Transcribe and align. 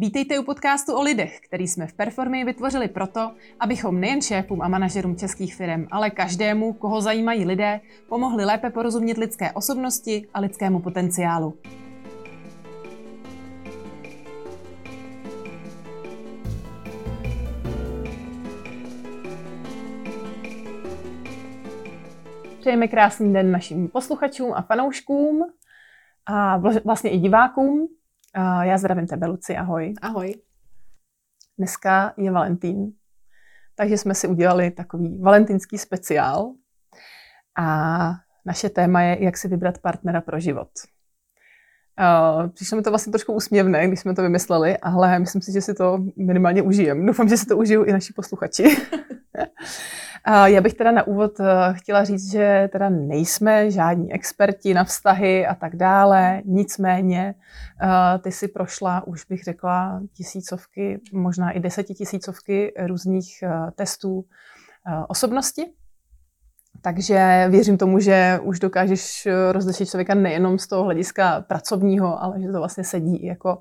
Vítejte 0.00 0.38
u 0.38 0.42
podcastu 0.42 0.94
o 0.94 1.02
lidech, 1.02 1.40
který 1.40 1.68
jsme 1.68 1.86
v 1.86 1.92
Performy 1.92 2.44
vytvořili 2.44 2.88
proto, 2.88 3.30
abychom 3.60 4.00
nejen 4.00 4.22
šéfům 4.22 4.62
a 4.62 4.68
manažerům 4.68 5.16
českých 5.16 5.54
firm, 5.54 5.86
ale 5.90 6.10
každému, 6.10 6.72
koho 6.72 7.00
zajímají 7.00 7.44
lidé, 7.44 7.80
pomohli 8.08 8.44
lépe 8.44 8.70
porozumět 8.70 9.18
lidské 9.18 9.52
osobnosti 9.52 10.28
a 10.34 10.40
lidskému 10.40 10.80
potenciálu. 10.80 11.58
Přejeme 22.60 22.88
krásný 22.88 23.32
den 23.32 23.52
našim 23.52 23.88
posluchačům 23.88 24.52
a 24.54 24.62
fanouškům 24.62 25.44
a 26.26 26.56
vlastně 26.84 27.10
i 27.10 27.18
divákům. 27.18 27.97
Já 28.62 28.78
zdravím 28.78 29.06
tebe, 29.06 29.26
Luci, 29.26 29.56
ahoj. 29.56 29.94
Ahoj. 30.02 30.34
Dneska 31.58 32.14
je 32.16 32.30
Valentín, 32.30 32.92
takže 33.74 33.98
jsme 33.98 34.14
si 34.14 34.28
udělali 34.28 34.70
takový 34.70 35.18
valentínský 35.22 35.78
speciál 35.78 36.52
a 37.58 38.10
naše 38.44 38.68
téma 38.68 39.02
je, 39.02 39.24
jak 39.24 39.36
si 39.36 39.48
vybrat 39.48 39.78
partnera 39.78 40.20
pro 40.20 40.40
život. 40.40 40.68
přišlo 42.54 42.76
mi 42.76 42.82
to 42.82 42.90
vlastně 42.90 43.10
trošku 43.10 43.32
úsměvné, 43.32 43.88
když 43.88 44.00
jsme 44.00 44.14
to 44.14 44.22
vymysleli, 44.22 44.78
ale 44.78 45.18
myslím 45.18 45.42
si, 45.42 45.52
že 45.52 45.60
si 45.60 45.74
to 45.74 45.98
minimálně 46.16 46.62
užijem. 46.62 47.06
Doufám, 47.06 47.28
že 47.28 47.36
si 47.36 47.46
to 47.46 47.56
užijou 47.56 47.84
i 47.84 47.92
naši 47.92 48.12
posluchači. 48.12 48.76
Já 50.44 50.60
bych 50.60 50.74
teda 50.74 50.90
na 50.90 51.06
úvod 51.06 51.40
eh, 51.40 51.44
chtěla 51.72 52.04
říct, 52.04 52.30
že 52.30 52.68
teda 52.72 52.88
nejsme 52.88 53.70
žádní 53.70 54.12
experti 54.12 54.74
na 54.74 54.84
vztahy 54.84 55.46
a 55.46 55.54
tak 55.54 55.76
dále, 55.76 56.42
nicméně 56.44 57.34
eh, 57.82 58.18
ty 58.18 58.32
si 58.32 58.48
prošla, 58.48 59.06
už 59.06 59.24
bych 59.24 59.44
řekla, 59.44 60.00
tisícovky, 60.12 61.00
možná 61.12 61.50
i 61.50 61.60
desetitisícovky 61.60 62.72
různých 62.86 63.42
eh, 63.42 63.70
testů 63.74 64.24
osobnosti. 65.08 65.72
Takže 66.82 67.46
věřím 67.50 67.78
tomu, 67.78 68.00
že 68.00 68.38
už 68.42 68.58
dokážeš 68.58 69.28
rozlišit 69.52 69.90
člověka 69.90 70.14
nejenom 70.14 70.58
z 70.58 70.66
toho 70.66 70.84
hlediska 70.84 71.40
pracovního, 71.40 72.22
ale 72.22 72.40
že 72.40 72.52
to 72.52 72.58
vlastně 72.58 72.84
sedí 72.84 73.26
jako 73.26 73.58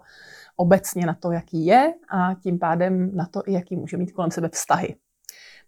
obecně 0.55 1.05
na 1.05 1.14
to, 1.14 1.31
jaký 1.31 1.66
je 1.66 1.94
a 2.09 2.33
tím 2.44 2.59
pádem 2.59 3.16
na 3.16 3.25
to, 3.25 3.42
jaký 3.47 3.75
může 3.75 3.97
mít 3.97 4.11
kolem 4.11 4.31
sebe 4.31 4.49
vztahy. 4.49 4.95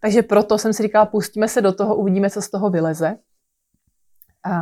Takže 0.00 0.22
proto 0.22 0.58
jsem 0.58 0.72
si 0.72 0.82
říkala, 0.82 1.06
pustíme 1.06 1.48
se 1.48 1.60
do 1.60 1.72
toho, 1.72 1.96
uvidíme, 1.96 2.30
co 2.30 2.42
z 2.42 2.50
toho 2.50 2.70
vyleze. 2.70 3.18
A 4.44 4.60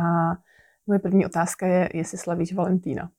moje 0.87 0.99
první 0.99 1.25
otázka 1.25 1.67
je, 1.67 1.89
jestli 1.93 2.17
slavíš 2.17 2.53
Valentína. 2.53 3.09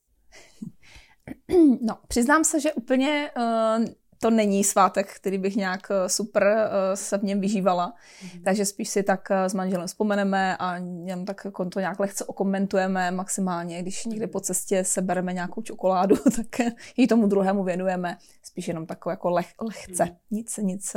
No, 1.83 1.99
přiznám 2.09 2.45
se, 2.45 2.61
že 2.61 2.73
úplně 2.73 3.31
uh, 3.37 3.85
to 4.23 4.31
není 4.31 4.65
svátek, 4.65 5.15
který 5.17 5.39
bych 5.39 5.57
nějak 5.57 5.81
eh, 5.91 6.09
super 6.09 6.43
uh, 6.43 6.95
se 6.95 7.19
v 7.19 7.23
něm 7.23 7.41
vyžívala. 7.41 7.95
Mm. 8.23 8.43
Takže 8.43 8.65
spíš 8.65 8.89
si 8.89 9.03
tak 9.03 9.29
uh, 9.31 9.37
s 9.37 9.55
manželem 9.55 9.87
vzpomeneme 9.87 10.57
a 10.57 10.77
jen 11.05 11.25
tak 11.25 11.43
jako 11.45 11.65
to 11.65 11.81
nějak 11.81 12.01
lehce 12.01 12.25
okomentujeme 12.25 13.11
maximálně. 13.11 13.83
Když 13.83 14.05
někde 14.05 14.27
po 14.27 14.41
cestě 14.41 14.85
sebereme 14.85 15.33
nějakou 15.33 15.63
čokoládu, 15.63 16.17
tak 16.37 16.69
ji 16.97 17.07
tomu 17.07 17.27
druhému 17.27 17.65
věnujeme. 17.65 18.17
Spíš 18.43 18.69
jenom 18.69 18.87
takové 18.87 19.13
jako 19.13 19.31
leh, 19.31 19.47
lehce. 19.61 20.05
Mm. 20.05 20.17
Nic, 20.31 20.57
nic, 20.57 20.97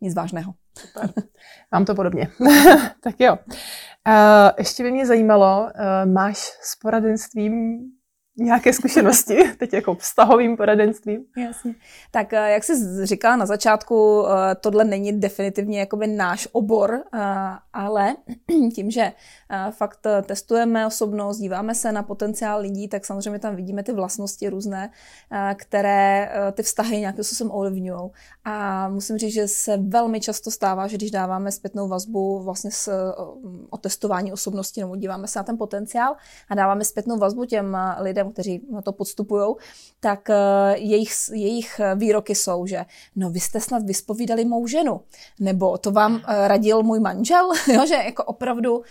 nic 0.00 0.14
vážného. 0.14 0.54
Super. 0.78 1.10
Mám 1.72 1.84
to 1.84 1.94
podobně. 1.94 2.28
tak 3.02 3.14
jo. 3.18 3.38
Uh, 4.08 4.50
ještě 4.58 4.82
by 4.82 4.90
mě 4.90 5.06
zajímalo, 5.06 5.62
uh, 5.62 6.12
máš 6.12 6.36
s 6.62 6.76
poradenstvím 6.76 7.78
nějaké 8.36 8.72
zkušenosti, 8.72 9.36
teď 9.58 9.72
jako 9.72 9.94
vztahovým 9.94 10.56
poradenstvím. 10.56 11.24
Jasně. 11.36 11.74
Tak 12.10 12.32
eh, 12.32 12.50
jak 12.50 12.64
jsi 12.64 13.06
říkala 13.06 13.36
na 13.36 13.46
začátku, 13.46 14.26
eh, 14.26 14.54
tohle 14.54 14.84
není 14.84 15.20
definitivně 15.20 15.80
jakoby 15.80 16.06
náš 16.06 16.48
obor, 16.52 17.02
eh, 17.14 17.18
ale 17.72 18.16
tím, 18.74 18.90
že 18.90 19.12
fakt 19.70 20.06
testujeme 20.22 20.86
osobnost, 20.86 21.38
díváme 21.38 21.74
se 21.74 21.92
na 21.92 22.02
potenciál 22.02 22.60
lidí, 22.60 22.88
tak 22.88 23.04
samozřejmě 23.04 23.38
tam 23.38 23.56
vidíme 23.56 23.82
ty 23.82 23.92
vlastnosti 23.92 24.48
různé, 24.48 24.90
které 25.54 26.30
ty 26.52 26.62
vztahy 26.62 27.00
nějakým 27.00 27.24
způsobem 27.24 27.50
ovlivňují. 27.50 28.10
A 28.44 28.88
musím 28.88 29.18
říct, 29.18 29.32
že 29.32 29.48
se 29.48 29.76
velmi 29.76 30.20
často 30.20 30.50
stává, 30.50 30.86
že 30.86 30.96
když 30.96 31.10
dáváme 31.10 31.52
zpětnou 31.52 31.88
vazbu 31.88 32.42
vlastně 32.42 32.70
s, 32.70 33.12
o 33.70 33.78
testování 33.78 34.32
osobnosti, 34.32 34.80
nebo 34.80 34.96
díváme 34.96 35.28
se 35.28 35.38
na 35.38 35.42
ten 35.42 35.58
potenciál 35.58 36.16
a 36.48 36.54
dáváme 36.54 36.84
zpětnou 36.84 37.18
vazbu 37.18 37.44
těm 37.44 37.76
lidem, 37.98 38.25
lidem, 38.26 38.32
kteří 38.32 38.60
na 38.70 38.82
to 38.82 38.92
podstupují, 38.92 39.54
tak 40.00 40.30
eh, 40.30 40.34
jejich, 40.78 41.12
jejich 41.32 41.80
výroky 41.94 42.34
jsou, 42.34 42.66
že 42.66 42.84
no 43.16 43.30
vy 43.30 43.40
jste 43.40 43.60
snad 43.60 43.82
vyspovídali 43.82 44.44
mou 44.44 44.66
ženu, 44.66 45.00
nebo 45.40 45.78
to 45.78 45.90
vám 45.90 46.22
eh, 46.28 46.48
radil 46.48 46.82
můj 46.82 47.00
manžel, 47.00 47.50
jo, 47.72 47.86
že 47.86 47.94
jako 47.94 48.24
opravdu 48.24 48.82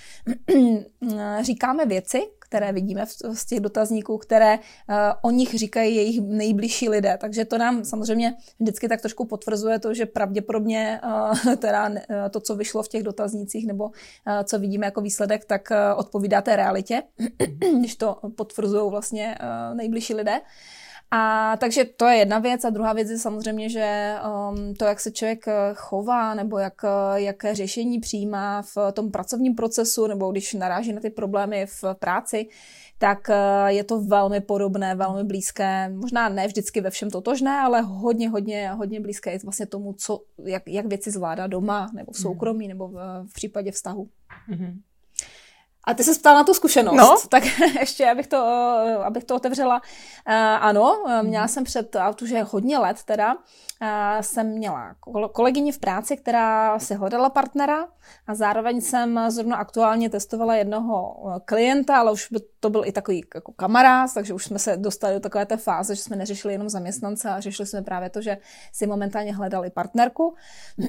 říkáme 1.42 1.86
věci, 1.86 2.22
které 2.56 2.72
vidíme 2.72 3.06
z 3.34 3.46
těch 3.46 3.60
dotazníků, 3.60 4.18
které 4.18 4.60
uh, 4.60 4.96
o 5.22 5.32
nich 5.32 5.54
říkají 5.54 5.96
jejich 5.96 6.22
nejbližší 6.22 6.90
lidé. 6.90 7.18
Takže 7.22 7.46
to 7.46 7.58
nám 7.58 7.86
samozřejmě 7.86 8.36
vždycky 8.60 8.88
tak 8.88 9.02
trošku 9.02 9.26
potvrzuje 9.26 9.80
to, 9.80 9.94
že 9.94 10.06
pravděpodobně 10.06 11.02
uh, 11.04 11.56
teda 11.60 11.90
uh, 11.90 11.98
to, 12.30 12.40
co 12.40 12.56
vyšlo 12.56 12.84
v 12.84 12.88
těch 12.88 13.04
dotaznících 13.04 13.68
nebo 13.68 13.84
uh, 13.86 13.92
co 14.44 14.60
vidíme 14.60 14.86
jako 14.86 15.02
výsledek, 15.02 15.46
tak 15.46 15.68
uh, 15.72 16.00
odpovídá 16.00 16.42
té 16.42 16.56
realitě, 16.56 17.04
když 17.80 17.96
to 17.96 18.18
potvrzují 18.36 18.92
vlastně 18.92 19.38
uh, 19.42 19.78
nejbližší 19.78 20.14
lidé. 20.14 20.42
A 21.12 21.58
takže 21.58 21.86
to 21.86 22.06
je 22.06 22.18
jedna 22.18 22.40
věc. 22.40 22.66
A 22.66 22.70
druhá 22.70 22.94
věc 22.94 23.10
je 23.10 23.18
samozřejmě, 23.18 23.70
že 23.70 24.16
um, 24.50 24.76
to, 24.76 24.86
jak 24.86 25.00
se 25.00 25.12
člověk 25.12 25.46
chová, 25.74 26.34
nebo 26.34 26.58
jak, 26.58 26.74
jaké 27.16 27.56
řešení 27.56 28.00
přijímá 28.00 28.62
v 28.62 28.78
tom 28.94 29.12
pracovním 29.12 29.56
procesu, 29.56 30.08
nebo 30.08 30.32
když 30.32 30.54
naráží 30.54 30.94
na 30.94 31.02
ty 31.02 31.10
problémy 31.10 31.66
v 31.66 31.84
práci, 32.00 32.48
tak 32.98 33.28
je 33.68 33.84
to 33.84 34.02
velmi 34.02 34.42
podobné, 34.42 34.96
velmi 34.96 35.24
blízké. 35.24 35.90
Možná 35.90 36.30
ne 36.30 36.48
vždycky 36.48 36.82
ve 36.82 36.90
všem 36.90 37.10
totožné, 37.10 37.60
ale 37.60 37.82
hodně, 37.82 38.30
hodně, 38.30 38.72
hodně 38.72 39.00
blízké 39.00 39.32
je 39.32 39.40
vlastně 39.44 39.66
tomu, 39.66 39.94
co, 39.94 40.22
jak, 40.44 40.64
jak 40.68 40.86
věci 40.86 41.12
zvládá 41.12 41.48
doma, 41.48 41.92
nebo 41.94 42.12
v 42.12 42.18
soukromí, 42.18 42.68
nebo 42.68 42.88
v, 42.88 43.26
v 43.30 43.34
případě 43.34 43.72
vztahu. 43.72 44.10
Mm-hmm. 44.50 44.74
A 45.86 45.94
ty 45.94 46.04
se 46.04 46.20
ptala 46.20 46.38
na 46.38 46.44
tu 46.44 46.54
zkušenost, 46.54 46.98
no. 46.98 47.18
tak 47.30 47.44
ještě, 47.80 48.12
abych 48.12 48.28
to, 48.28 48.38
abych 49.04 49.24
to 49.24 49.36
otevřela. 49.36 49.76
Uh, 49.76 50.34
ano, 50.60 51.06
měla 51.22 51.48
jsem 51.48 51.64
před, 51.64 51.96
a 51.96 52.14
už 52.22 52.30
je 52.30 52.44
hodně 52.44 52.78
let 52.78 53.04
teda, 53.04 53.36
jsem 54.22 54.48
měla 54.48 54.96
kolegyni 55.34 55.72
v 55.72 55.80
práci, 55.80 56.18
která 56.18 56.80
si 56.80 56.94
hledala 56.94 57.30
partnera 57.30 57.88
a 58.28 58.36
zároveň 58.36 58.82
jsem 58.82 59.20
zrovna 59.28 59.58
aktuálně 59.58 60.10
testovala 60.10 60.56
jednoho 60.56 61.16
eh, 61.36 61.40
klienta, 61.46 61.98
ale 61.98 62.12
už 62.12 62.28
by 62.32 62.40
to 62.60 62.70
byl 62.70 62.86
i 62.86 62.92
takový 62.92 63.24
jako 63.36 63.52
kamarád, 63.52 64.14
takže 64.14 64.34
už 64.34 64.46
jsme 64.46 64.60
se 64.60 64.78
dostali 64.78 65.14
do 65.14 65.20
takové 65.20 65.46
té 65.46 65.58
fáze, 65.58 65.96
že 65.96 66.02
jsme 66.02 66.16
neřešili 66.16 66.54
jenom 66.54 66.70
zaměstnance 66.70 67.30
a 67.30 67.40
řešili 67.40 67.68
jsme 67.68 67.82
právě 67.82 68.10
to, 68.10 68.22
že 68.22 68.38
si 68.74 68.88
momentálně 68.88 69.36
hledali 69.36 69.70
partnerku, 69.70 70.36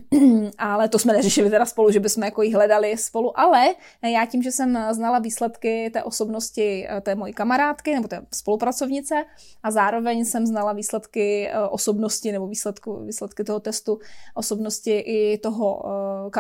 ale 0.59 0.89
to 0.89 0.99
jsme 0.99 1.13
neřešili 1.13 1.51
teda 1.51 1.67
spolu, 1.67 1.91
že 1.91 2.01
bychom 2.01 2.25
jako 2.25 2.43
jí 2.43 2.55
hledali 2.55 2.97
spolu, 2.97 3.41
ale 3.41 3.75
já 4.03 4.27
tím, 4.27 4.43
že 4.43 4.53
jsem 4.53 4.79
znala 4.93 5.19
výsledky 5.19 5.91
té 5.91 6.03
osobnosti 6.03 6.87
eh, 6.89 7.01
té 7.01 7.15
mojí 7.15 7.33
kamarádky 7.33 7.95
nebo 7.95 8.09
té 8.09 8.27
spolupracovnice 8.35 9.25
a 9.63 9.71
zároveň 9.71 10.25
jsem 10.25 10.47
znala 10.47 10.73
výsledky 10.73 11.49
eh, 11.49 11.59
osobnosti 11.59 12.33
nebo 12.33 12.47
výsledku, 12.47 13.05
výsledky 13.05 13.45
toho 13.45 13.61
testu 13.61 13.99
osobnosti 14.35 14.99
i 14.99 15.39
toho 15.39 15.83
uh, 15.85 16.31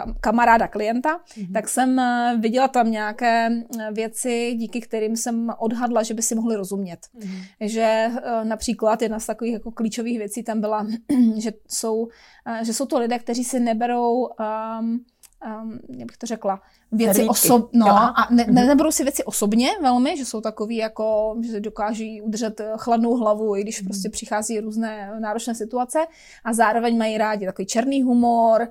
kamaráda 0.67 0.73
klienta, 0.77 1.19
mm-hmm. 1.19 1.53
tak 1.53 1.69
jsem 1.69 1.99
uh, 1.99 2.41
viděla 2.41 2.69
tam 2.69 2.91
nějaké 2.91 3.49
eh, 3.49 3.93
věci, 3.93 4.55
díky 4.57 4.81
kterým 4.81 5.17
jsem 5.17 5.51
odhadla, 5.59 6.03
že 6.03 6.15
by 6.15 6.23
si 6.23 6.35
mohli 6.35 6.57
rozumět. 6.57 6.99
Mm-hmm. 7.19 7.43
Že 7.61 8.07
uh, 8.11 8.45
například 8.45 9.03
jedna 9.03 9.19
z 9.19 9.27
takových 9.27 9.53
jako 9.53 9.71
klíčových 9.71 10.19
věcí 10.19 10.43
tam 10.43 10.61
byla, 10.61 10.87
že 11.39 11.53
jsou, 11.69 12.09
že 12.63 12.73
jsou 12.73 12.87
to 12.87 12.99
lidé, 12.99 13.19
kteří 13.19 13.45
si 13.45 13.61
neberou 13.61 14.27
um, 14.27 15.05
um, 15.45 15.79
jak 15.99 16.07
bych 16.07 16.17
to 16.17 16.27
řekla, 16.27 16.61
věci 16.93 17.29
osobně, 17.29 17.79
no, 17.79 17.89
a 17.89 18.29
ne, 18.31 18.45
ne, 18.51 18.61
mhm. 18.61 18.69
nebudou 18.69 18.91
si 18.91 19.03
věci 19.03 19.25
osobně 19.25 19.69
velmi, 19.83 20.17
že 20.17 20.25
jsou 20.25 20.41
takový 20.41 20.77
jako, 20.77 21.37
že 21.51 21.61
dokáží 21.61 22.23
udržet 22.23 22.61
chladnou 22.77 23.17
hlavu, 23.17 23.57
i 23.57 23.63
když 23.63 23.81
mm. 23.81 23.85
prostě 23.85 24.09
přichází 24.11 24.61
různé 24.61 25.13
náročné 25.21 25.55
situace 25.55 25.99
a 26.45 26.53
zároveň 26.53 26.99
mají 26.99 27.19
rádi 27.19 27.47
takový 27.47 27.67
černý 27.67 28.03
humor, 28.03 28.69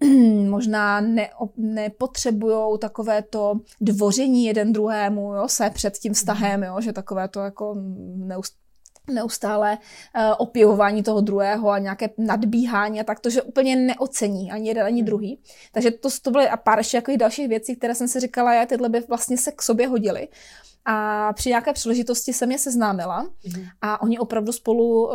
možná 0.48 1.00
ne, 1.00 1.30
nepotřebují 1.56 2.78
takové 2.78 3.22
to 3.22 3.60
dvoření 3.80 4.44
jeden 4.44 4.72
druhému, 4.72 5.34
jo, 5.34 5.48
se 5.48 5.70
před 5.70 5.98
tím 5.98 6.14
vztahem, 6.14 6.62
jo, 6.62 6.80
že 6.80 6.92
takové 6.92 7.28
to 7.28 7.40
jako 7.40 7.74
neust, 8.16 8.54
neustále 9.08 9.78
uh, 9.78 10.22
opěvování 10.38 11.02
toho 11.02 11.20
druhého 11.20 11.70
a 11.70 11.78
nějaké 11.78 12.10
nadbíhání 12.18 13.00
a 13.00 13.04
tak, 13.04 13.20
to, 13.20 13.30
že 13.30 13.42
úplně 13.42 13.76
neocení 13.76 14.52
ani 14.52 14.68
jeden, 14.68 14.86
ani 14.86 15.00
hmm. 15.00 15.06
druhý. 15.06 15.40
Takže 15.72 15.90
to, 15.90 16.08
to 16.22 16.30
byly 16.30 16.48
a 16.48 16.56
pár 16.56 16.78
ještě 16.78 17.02
dalších 17.16 17.48
věcí, 17.48 17.76
které 17.76 17.94
jsem 17.94 18.08
si 18.08 18.20
říkala, 18.20 18.54
já 18.54 18.66
tyhle 18.66 18.88
by 18.88 19.00
vlastně 19.00 19.38
se 19.38 19.52
k 19.52 19.62
sobě 19.62 19.88
hodily. 19.88 20.28
A 20.90 21.32
při 21.32 21.48
nějaké 21.48 21.72
příležitosti 21.72 22.32
jsem 22.32 22.52
je 22.52 22.58
seznámila 22.58 23.24
mm-hmm. 23.24 23.68
a 23.82 24.02
oni 24.02 24.18
opravdu 24.18 24.52
spolu 24.52 25.06
uh, 25.06 25.14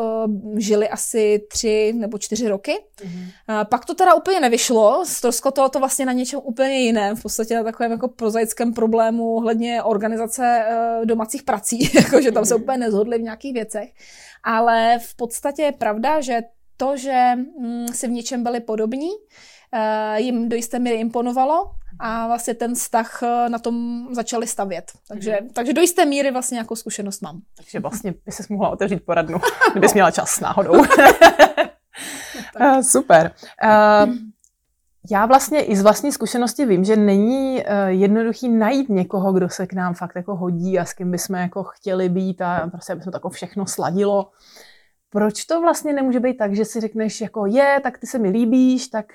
žili 0.58 0.90
asi 0.90 1.42
tři 1.50 1.94
nebo 1.96 2.18
čtyři 2.18 2.48
roky. 2.48 2.72
Mm-hmm. 2.72 3.24
Uh, 3.50 3.64
pak 3.70 3.86
to 3.86 3.96
teda 3.96 4.14
úplně 4.14 4.40
nevyšlo, 4.40 5.04
ztroskotalo 5.06 5.70
to 5.70 5.80
vlastně 5.80 6.06
na 6.06 6.12
něčem 6.12 6.40
úplně 6.44 6.80
jiném, 6.80 7.16
v 7.16 7.22
podstatě 7.22 7.56
na 7.56 7.64
takovém 7.64 7.92
jako 7.92 8.08
prozaickém 8.08 8.74
problému 8.74 9.40
hledně 9.40 9.84
organizace 9.84 10.66
uh, 10.70 11.06
domácích 11.06 11.44
prací, 11.44 11.92
jakože 11.96 12.32
tam 12.32 12.46
se 12.46 12.54
mhm. 12.54 12.64
úplně 12.64 12.78
nezhodli 12.78 13.18
v 13.18 13.22
nějakých 13.22 13.54
věcech. 13.54 13.90
Ale 14.44 15.00
v 15.02 15.16
podstatě 15.16 15.62
je 15.62 15.72
pravda, 15.72 16.22
že 16.22 16.42
to, 16.78 16.98
že 16.98 17.32
mm, 17.60 17.88
si 17.88 18.08
v 18.08 18.12
něčem 18.12 18.44
byli 18.44 18.60
podobní, 18.60 19.10
jim 20.16 20.50
do 20.50 20.56
jisté 20.56 20.80
míry 20.80 20.96
imponovalo 20.96 21.72
a 22.00 22.28
vlastně 22.28 22.54
ten 22.54 22.76
vztah 22.76 23.24
eh, 23.24 23.50
na 23.50 23.60
tom 23.60 24.08
začali 24.12 24.48
stavět. 24.48 24.92
Takže, 25.08 25.38
mm. 25.42 25.50
takže 25.50 25.74
do 25.74 25.82
jisté 25.82 26.06
míry 26.06 26.32
vlastně 26.32 26.56
nějakou 26.56 26.76
zkušenost 26.76 27.22
mám. 27.22 27.42
Takže 27.58 27.80
vlastně 27.80 28.14
by 28.26 28.32
se 28.32 28.44
mohla 28.50 28.70
otevřít 28.70 29.06
poradnu, 29.06 29.38
kdybys 29.72 29.94
měla 29.94 30.12
čas 30.12 30.40
náhodou. 30.40 30.72
uh, 30.72 30.86
super. 32.82 33.32
Uh, 33.64 34.14
já 35.12 35.26
vlastně 35.26 35.64
i 35.64 35.76
z 35.76 35.82
vlastní 35.82 36.12
zkušenosti 36.12 36.66
vím, 36.66 36.84
že 36.84 36.96
není 36.96 37.56
uh, 37.56 37.88
jednoduchý 37.88 38.50
najít 38.50 38.90
někoho, 38.90 39.34
kdo 39.34 39.50
se 39.50 39.68
k 39.68 39.74
nám 39.74 39.94
fakt 39.94 40.16
jako 40.16 40.36
hodí 40.36 40.80
a 40.80 40.86
s 40.86 40.94
kým 40.94 41.12
bychom 41.12 41.36
jako 41.36 41.64
chtěli 41.64 42.10
být 42.10 42.42
a 42.42 42.70
prostě 42.72 42.94
aby 42.94 43.02
se 43.02 43.12
to 43.12 43.16
jako 43.16 43.30
všechno 43.30 43.68
sladilo 43.68 44.32
proč 45.14 45.46
to 45.46 45.62
vlastně 45.62 45.94
nemůže 45.94 46.20
být 46.20 46.38
tak, 46.38 46.56
že 46.56 46.66
si 46.66 46.80
řekneš 46.80 47.22
jako 47.22 47.46
je, 47.46 47.80
tak 47.84 47.98
ty 47.98 48.08
se 48.08 48.20
mi 48.20 48.30
líbíš, 48.30 48.88
tak 48.88 49.06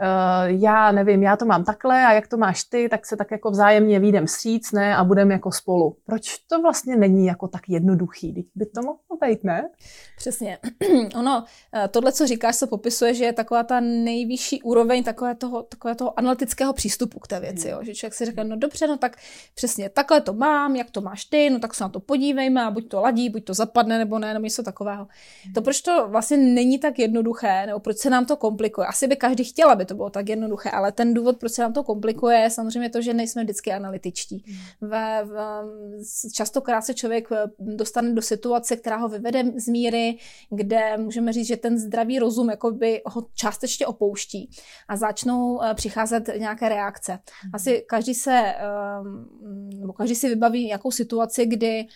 uh, 0.00 0.60
já 0.60 0.92
nevím, 0.92 1.22
já 1.22 1.36
to 1.36 1.44
mám 1.44 1.64
takhle 1.64 2.06
a 2.06 2.12
jak 2.12 2.28
to 2.28 2.36
máš 2.36 2.64
ty, 2.64 2.88
tak 2.88 3.06
se 3.06 3.16
tak 3.16 3.30
jako 3.30 3.50
vzájemně 3.50 4.00
výjdem 4.00 4.26
stříc, 4.26 4.72
ne, 4.72 4.96
a 4.96 5.04
budeme 5.04 5.34
jako 5.34 5.52
spolu. 5.52 5.96
Proč 6.06 6.38
to 6.38 6.62
vlastně 6.62 6.96
není 6.96 7.26
jako 7.26 7.48
tak 7.48 7.62
jednoduchý? 7.68 8.34
Teď 8.34 8.46
by 8.54 8.66
to 8.66 8.82
mohlo 8.82 9.16
být, 9.26 9.44
ne? 9.44 9.70
Přesně. 10.16 10.58
ono, 11.18 11.44
eh, 11.74 11.88
tohle, 11.88 12.12
co 12.12 12.26
říkáš, 12.26 12.56
se 12.56 12.66
popisuje, 12.66 13.14
že 13.14 13.24
je 13.24 13.32
taková 13.32 13.62
ta 13.62 13.80
nejvyšší 13.80 14.62
úroveň 14.62 15.04
takové 15.04 15.34
toho, 15.34 15.62
takové 15.62 15.94
toho 15.94 16.18
analytického 16.18 16.72
přístupu 16.72 17.18
k 17.18 17.26
té 17.26 17.40
věci, 17.40 17.68
jo? 17.68 17.78
že 17.82 17.94
člověk 17.94 18.14
si 18.14 18.26
říká, 18.26 18.42
no 18.44 18.56
dobře, 18.56 18.86
no 18.86 18.96
tak 18.96 19.16
přesně 19.54 19.88
takhle 19.88 20.20
to 20.20 20.32
mám, 20.32 20.76
jak 20.76 20.90
to 20.90 21.00
máš 21.00 21.24
ty, 21.24 21.50
no 21.50 21.58
tak 21.58 21.74
se 21.74 21.84
na 21.84 21.88
to 21.88 22.00
podívejme 22.00 22.64
a 22.64 22.70
buď 22.70 22.88
to 22.88 23.00
ladí, 23.00 23.28
buď 23.28 23.44
to 23.44 23.54
zapadne 23.54 23.98
nebo 23.98 24.18
ne, 24.18 24.34
nebo 24.34 24.44
něco 24.44 24.62
takového. 24.62 25.08
To, 25.54 25.62
proč 25.62 25.80
to 25.80 26.08
vlastně 26.08 26.36
není 26.36 26.78
tak 26.78 26.98
jednoduché, 26.98 27.66
nebo 27.66 27.80
proč 27.80 27.98
se 27.98 28.10
nám 28.10 28.26
to 28.26 28.36
komplikuje. 28.36 28.86
Asi 28.86 29.06
by 29.06 29.16
každý 29.16 29.44
chtěl, 29.44 29.70
aby 29.70 29.84
to 29.84 29.94
bylo 29.94 30.10
tak 30.10 30.28
jednoduché, 30.28 30.70
ale 30.70 30.92
ten 30.92 31.14
důvod, 31.14 31.38
proč 31.38 31.52
se 31.52 31.62
nám 31.62 31.72
to 31.72 31.84
komplikuje, 31.84 32.38
je 32.38 32.50
samozřejmě 32.50 32.90
to, 32.90 33.02
že 33.02 33.14
nejsme 33.14 33.44
vždycky 33.44 33.72
analytičtí. 33.72 34.44
V, 34.80 34.90
v, 35.24 36.32
častokrát 36.32 36.84
se 36.84 36.94
člověk 36.94 37.28
eh, 37.32 37.46
dostane 37.58 38.12
do 38.12 38.22
situace, 38.22 38.76
která 38.76 38.96
ho 38.96 39.08
vyvede 39.08 39.44
z 39.56 39.68
míry, 39.68 40.16
kde 40.50 40.96
můžeme 40.96 41.32
říct, 41.32 41.46
že 41.46 41.56
ten 41.56 41.78
zdravý 41.78 42.18
rozum 42.18 42.50
jakoby 42.50 43.02
ho 43.06 43.26
částečně 43.34 43.86
opouští 43.86 44.50
a 44.88 44.96
začnou 44.96 45.62
eh, 45.62 45.74
přicházet 45.74 46.30
nějaké 46.38 46.68
reakce. 46.68 47.18
Asi 47.52 47.84
každý 47.88 48.14
se, 48.14 48.54
ehm, 48.58 49.70
nebo 49.80 49.92
každý 49.92 50.14
si 50.14 50.28
vybaví 50.28 50.66
nějakou 50.66 50.90
situaci, 50.90 51.46
kdy 51.46 51.86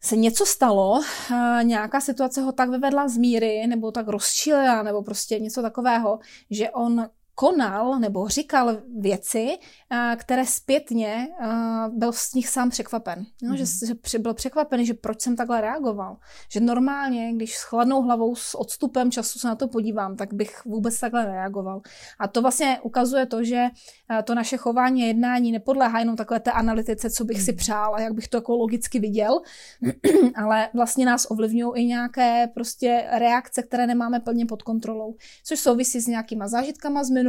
se 0.00 0.16
něco 0.16 0.46
stalo, 0.46 1.02
nějaká 1.62 2.00
situace 2.00 2.40
ho 2.40 2.52
tak 2.52 2.70
vyvedla 2.70 3.08
z 3.08 3.16
míry, 3.16 3.66
nebo 3.66 3.90
tak 3.90 4.08
rozčilila, 4.08 4.82
nebo 4.82 5.02
prostě 5.02 5.38
něco 5.38 5.62
takového, 5.62 6.18
že 6.50 6.70
on 6.70 7.08
konal 7.38 7.98
nebo 7.98 8.28
říkal 8.28 8.76
věci, 8.98 9.58
které 10.16 10.46
zpětně 10.46 11.28
byl 11.88 12.12
z 12.12 12.34
nich 12.34 12.48
sám 12.48 12.70
překvapen. 12.70 13.26
No, 13.42 13.50
mm. 13.50 13.56
že, 13.56 13.64
mhm. 13.86 13.98
že 14.06 14.18
byl 14.18 14.34
překvapený, 14.34 14.86
že 14.86 14.94
proč 14.94 15.20
jsem 15.20 15.36
takhle 15.36 15.60
reagoval. 15.60 16.16
Že 16.52 16.60
normálně, 16.60 17.32
když 17.32 17.56
s 17.56 17.62
chladnou 17.62 18.02
hlavou, 18.02 18.34
s 18.34 18.54
odstupem 18.58 19.10
času 19.10 19.38
se 19.38 19.48
na 19.48 19.54
to 19.54 19.68
podívám, 19.68 20.16
tak 20.16 20.34
bych 20.34 20.64
vůbec 20.64 21.00
takhle 21.00 21.24
reagoval. 21.24 21.80
A 22.18 22.28
to 22.28 22.42
vlastně 22.42 22.78
ukazuje 22.82 23.26
to, 23.26 23.44
že 23.44 23.66
to 24.24 24.34
naše 24.34 24.56
chování 24.56 25.02
a 25.02 25.06
jednání 25.06 25.52
nepodléhá 25.52 25.98
jenom 25.98 26.16
takové 26.16 26.40
té 26.40 26.52
analytice, 26.52 27.10
co 27.10 27.24
bych 27.24 27.42
si 27.42 27.52
mhm. 27.52 27.58
přál 27.58 27.94
a 27.94 28.00
jak 28.00 28.12
bych 28.12 28.28
to 28.28 28.36
jako 28.36 28.56
logicky 28.56 28.98
viděl, 28.98 29.40
ale 30.44 30.68
vlastně 30.74 31.06
nás 31.06 31.26
ovlivňují 31.30 31.82
i 31.82 31.86
nějaké 31.86 32.46
prostě 32.54 33.04
reakce, 33.12 33.62
které 33.62 33.86
nemáme 33.86 34.20
plně 34.20 34.46
pod 34.46 34.62
kontrolou, 34.62 35.14
což 35.44 35.60
souvisí 35.60 36.00
s 36.00 36.06
nějakýma 36.06 36.48
zážitkama 36.48 37.04
z 37.04 37.10
minulosti, 37.10 37.27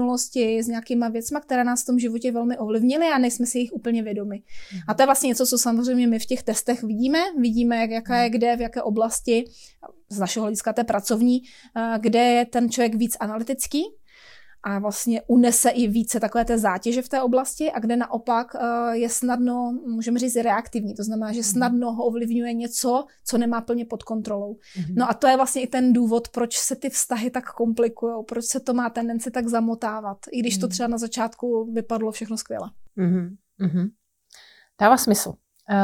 s 0.63 0.67
nějakýma 0.67 1.09
věcma, 1.09 1.39
které 1.39 1.63
nás 1.63 1.83
v 1.83 1.85
tom 1.85 1.99
životě 1.99 2.31
velmi 2.31 2.57
ovlivnily 2.57 3.05
a 3.05 3.17
nejsme 3.17 3.45
si 3.45 3.59
jich 3.59 3.73
úplně 3.73 4.03
vědomi. 4.03 4.41
A 4.87 4.93
to 4.93 5.01
je 5.01 5.05
vlastně 5.05 5.27
něco, 5.27 5.45
co 5.45 5.57
samozřejmě 5.57 6.07
my 6.07 6.19
v 6.19 6.25
těch 6.25 6.43
testech 6.43 6.83
vidíme. 6.83 7.19
Vidíme, 7.37 7.77
jak, 7.77 7.89
jaká 7.89 8.17
je 8.17 8.29
kde, 8.29 8.55
v 8.55 8.61
jaké 8.61 8.81
oblasti, 8.81 9.45
z 10.09 10.19
našeho 10.19 10.43
hlediska 10.43 10.73
té 10.73 10.83
pracovní, 10.83 11.41
kde 11.97 12.19
je 12.19 12.45
ten 12.45 12.69
člověk 12.69 12.95
víc 12.95 13.17
analytický, 13.19 13.83
a 14.63 14.79
vlastně 14.79 15.21
unese 15.27 15.69
i 15.69 15.87
více 15.87 16.19
takové 16.19 16.45
té 16.45 16.57
zátěže 16.57 17.01
v 17.01 17.09
té 17.09 17.21
oblasti 17.21 17.71
a 17.71 17.79
kde 17.79 17.95
naopak 17.95 18.55
je 18.91 19.09
snadno, 19.09 19.79
můžeme 19.87 20.19
říct, 20.19 20.35
reaktivní. 20.35 20.93
To 20.93 21.03
znamená, 21.03 21.31
že 21.31 21.39
mhm. 21.39 21.43
snadno 21.43 21.93
ho 21.93 22.03
ovlivňuje 22.03 22.53
něco, 22.53 23.05
co 23.25 23.37
nemá 23.37 23.61
plně 23.61 23.85
pod 23.85 24.03
kontrolou. 24.03 24.53
Mm-hmm. 24.53 24.93
No 24.95 25.09
a 25.09 25.13
to 25.13 25.27
je 25.27 25.35
vlastně 25.37 25.61
i 25.61 25.67
ten 25.67 25.93
důvod, 25.93 26.29
proč 26.29 26.57
se 26.57 26.75
ty 26.75 26.89
vztahy 26.89 27.29
tak 27.29 27.53
komplikují, 27.53 28.13
proč 28.27 28.45
se 28.45 28.59
to 28.59 28.73
má 28.73 28.89
tendenci 28.89 29.31
tak 29.31 29.47
zamotávat, 29.47 30.17
i 30.31 30.39
když 30.39 30.57
mm-hmm. 30.57 30.61
to 30.61 30.67
mhm. 30.67 30.71
třeba 30.71 30.87
na 30.87 30.97
začátku 30.97 31.71
vypadlo 31.73 32.11
všechno 32.11 32.37
skvěle. 32.37 32.69
Mm-hmm. 32.97 33.89
Dává 34.81 34.97
smysl. 34.97 35.29
Uh, 35.29 35.75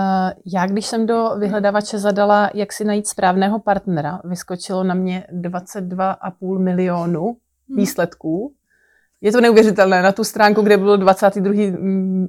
já, 0.53 0.67
když 0.67 0.85
jsem 0.85 1.05
do 1.05 1.35
vyhledavače 1.39 1.99
zadala, 1.99 2.49
jak 2.53 2.73
si 2.73 2.83
najít 2.85 3.07
správného 3.07 3.59
partnera, 3.59 4.21
vyskočilo 4.23 4.83
na 4.83 4.93
mě 4.93 5.27
22,5 5.31 6.59
milionu 6.59 7.23
hmm. 7.23 7.77
výsledků 7.77 8.53
je 9.25 9.31
to 9.31 9.41
neuvěřitelné. 9.41 10.01
Na 10.01 10.11
tu 10.11 10.23
stránku, 10.23 10.61
kde 10.61 10.77
bylo 10.77 10.97
22. 10.97 11.53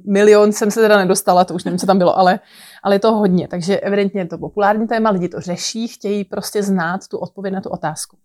milion, 0.05 0.51
jsem 0.51 0.71
se 0.71 0.81
teda 0.81 0.97
nedostala, 0.97 1.45
to 1.45 1.53
už 1.53 1.63
nevím, 1.63 1.77
co 1.79 1.85
tam 1.85 1.97
bylo, 1.97 2.17
ale, 2.17 2.39
ale 2.83 2.95
je 2.95 2.99
to 2.99 3.11
hodně. 3.11 3.47
Takže 3.47 3.79
evidentně 3.79 4.21
je 4.21 4.25
to 4.25 4.37
populární 4.37 4.87
téma, 4.87 5.09
lidi 5.09 5.29
to 5.29 5.41
řeší, 5.41 5.87
chtějí 5.87 6.23
prostě 6.23 6.63
znát 6.63 7.07
tu 7.07 7.17
odpověď 7.17 7.53
na 7.53 7.61
tu 7.61 7.69
otázku. 7.69 8.17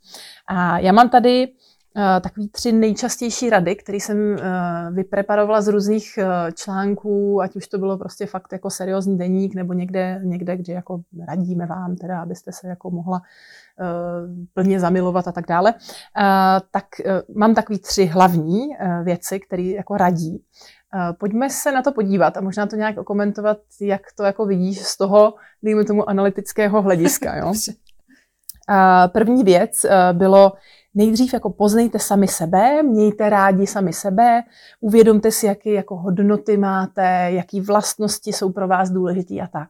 A 0.47 0.79
já 0.79 0.93
mám 0.93 1.09
tady 1.09 1.49
uh, 1.97 2.03
takový 2.21 2.49
tři 2.49 2.73
nejčastější 2.73 3.51
rady, 3.51 3.77
které 3.77 3.97
jsem 3.97 4.19
uh, 4.19 4.39
vypreparovala 4.95 5.61
z 5.61 5.69
různých 5.69 6.19
uh, 6.19 6.51
článků, 6.55 7.43
ať 7.43 7.57
už 7.57 7.67
to 7.67 7.79
bylo 7.79 7.99
prostě 7.99 8.27
fakt 8.27 8.53
jako 8.53 8.71
seriózní 8.71 9.19
deník, 9.19 9.55
nebo 9.55 9.73
někde, 9.73 10.21
někde, 10.25 10.57
kde 10.57 10.73
jako 10.73 11.01
radíme 11.29 11.67
vám, 11.67 11.97
teda, 11.97 12.23
abyste 12.23 12.53
se 12.53 12.69
jako 12.69 12.91
mohla 12.91 13.23
Eh, 13.81 14.47
plně 14.55 14.81
zamilovat 14.81 15.29
a 15.29 15.33
tak 15.33 15.47
dále, 15.47 15.75
eh, 15.75 16.61
tak 16.71 16.85
eh, 17.01 17.23
mám 17.35 17.55
takový 17.55 17.79
tři 17.79 18.07
hlavní 18.07 18.69
věci, 19.03 19.41
které 19.41 19.63
jako 19.63 19.97
radí. 19.97 20.45
Pojďme 21.19 21.51
se 21.51 21.73
na 21.73 21.83
to 21.83 21.93
podívat 21.93 22.37
a 22.37 22.41
možná 22.41 22.67
to 22.67 22.77
nějak 22.77 22.99
okomentovat, 22.99 23.59
jak 23.81 24.03
to 24.17 24.23
jako 24.23 24.47
vidíš 24.47 24.81
z 24.81 24.97
toho, 24.97 25.35
dejme 25.63 25.85
tomu, 25.85 26.09
analytického 26.09 26.83
hlediska. 26.83 27.37
Jo? 27.37 27.53
První 29.13 29.45
věc 29.45 29.87
bylo, 30.13 30.53
nejdřív 30.95 31.33
jako 31.33 31.51
poznejte 31.51 31.99
sami 31.99 32.29
sebe, 32.29 32.83
mějte 32.83 33.31
rádi 33.31 33.67
sami 33.67 33.93
sebe, 33.93 34.43
uvědomte 34.81 35.31
si, 35.31 35.47
jaké 35.47 35.71
jako 35.71 35.97
hodnoty 35.97 36.57
máte, 36.57 37.29
jaký 37.33 37.61
vlastnosti 37.61 38.33
jsou 38.33 38.53
pro 38.53 38.69
vás 38.69 38.91
důležitý 38.91 39.41
a 39.41 39.47
tak. 39.47 39.69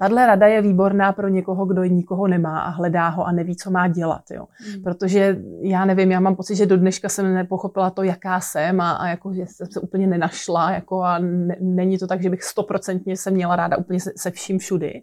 Tahle 0.00 0.26
rada 0.26 0.46
je 0.46 0.62
výborná 0.62 1.12
pro 1.12 1.28
někoho, 1.28 1.66
kdo 1.66 1.84
nikoho 1.84 2.28
nemá 2.28 2.60
a 2.60 2.68
hledá 2.68 3.08
ho 3.08 3.24
a 3.24 3.32
neví, 3.32 3.56
co 3.56 3.70
má 3.70 3.88
dělat. 3.88 4.30
Jo. 4.30 4.46
Mm. 4.76 4.82
Protože 4.82 5.38
já 5.60 5.84
nevím, 5.84 6.10
já 6.10 6.20
mám 6.20 6.36
pocit, 6.36 6.56
že 6.56 6.66
do 6.66 6.76
dneška 6.76 7.08
jsem 7.08 7.34
nepochopila 7.34 7.90
to, 7.90 8.02
jaká 8.02 8.40
jsem 8.40 8.80
a, 8.80 8.92
a 8.92 9.08
jako, 9.08 9.34
že 9.34 9.46
jsem 9.46 9.66
se 9.66 9.80
úplně 9.80 10.06
nenašla 10.06 10.70
jako 10.70 11.02
a 11.02 11.18
ne, 11.18 11.56
není 11.60 11.98
to 11.98 12.06
tak, 12.06 12.22
že 12.22 12.30
bych 12.30 12.42
stoprocentně 12.42 13.16
se 13.16 13.30
měla 13.30 13.56
ráda 13.56 13.76
úplně 13.76 14.00
se, 14.00 14.12
se 14.16 14.30
vším 14.30 14.58
všudy. 14.58 15.02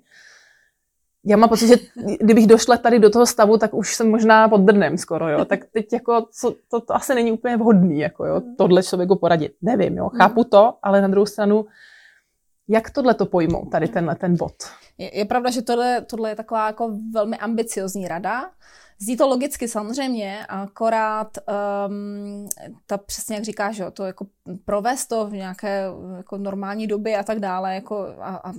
Já 1.26 1.38
mám 1.38 1.50
pocit, 1.50 1.68
že 1.68 1.76
kdybych 2.20 2.48
došla 2.48 2.78
tady 2.78 3.00
do 3.00 3.10
toho 3.10 3.26
stavu, 3.26 3.58
tak 3.58 3.74
už 3.74 3.96
jsem 3.96 4.10
možná 4.10 4.50
pod 4.50 4.62
drnem 4.62 4.98
skoro, 4.98 5.30
jo. 5.30 5.46
Tak 5.46 5.60
teď 5.72 5.94
jako, 5.94 6.26
co, 6.32 6.56
to, 6.72 6.82
to 6.82 6.96
asi 6.96 7.16
není 7.16 7.32
úplně 7.32 7.58
vhodný, 7.58 8.00
jako 8.00 8.26
jo, 8.26 8.42
tohle 8.58 8.84
člověku 8.84 9.16
poradit. 9.16 9.54
Nevím, 9.62 9.98
jo, 9.98 10.10
chápu 10.10 10.44
to, 10.44 10.74
ale 10.84 11.02
na 11.02 11.08
druhou 11.08 11.26
stranu, 11.26 11.66
jak 12.68 12.90
tohle 12.90 13.14
to 13.14 13.26
pojmou, 13.26 13.66
tady 13.66 13.88
tenhle 13.88 14.16
ten 14.16 14.38
bod? 14.38 14.56
Je, 14.98 15.18
je 15.18 15.26
pravda, 15.26 15.50
že 15.50 15.62
tohle, 15.62 16.02
tohle 16.02 16.30
je 16.30 16.36
taková 16.36 16.68
jako 16.68 16.98
velmi 17.12 17.38
ambiciozní 17.38 18.08
rada. 18.08 18.52
Zní 19.00 19.18
to 19.18 19.28
logicky 19.28 19.68
samozřejmě, 19.68 20.46
akorát 20.46 21.38
um, 21.88 22.50
ta 22.86 22.98
přesně 22.98 23.36
jak 23.36 23.44
říkáš, 23.44 23.78
jo, 23.78 23.92
to 23.92 24.04
jako 24.04 24.28
provést 24.66 25.06
to 25.06 25.28
v 25.28 25.34
nějaké 25.34 25.84
jako 26.18 26.38
normální 26.38 26.88
době 26.88 27.18
a 27.18 27.24
tak 27.24 27.40
dále, 27.40 27.76
jako, 27.76 28.16
a, 28.20 28.36
a, 28.36 28.54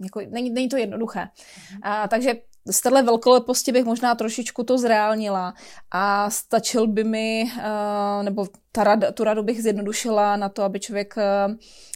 jako, 0.00 0.20
není, 0.28 0.50
není 0.50 0.68
to 0.68 0.76
jednoduché. 0.76 1.20
Mm. 1.20 1.80
A, 1.82 2.08
takže 2.08 2.34
z 2.70 2.80
téhle 2.80 3.02
velkoleposti 3.02 3.72
bych 3.72 3.84
možná 3.84 4.14
trošičku 4.14 4.62
to 4.62 4.78
zreálnila 4.78 5.54
a 5.90 6.30
stačil 6.30 6.86
by 6.86 7.04
mi, 7.04 7.44
uh, 7.56 8.22
nebo 8.22 8.46
ta 8.72 8.84
rada, 8.84 9.12
tu 9.12 9.24
radu 9.24 9.42
bych 9.42 9.62
zjednodušila 9.62 10.36
na 10.36 10.48
to, 10.48 10.62
aby 10.62 10.80
člověk, 10.80 11.14
uh, 11.16 11.54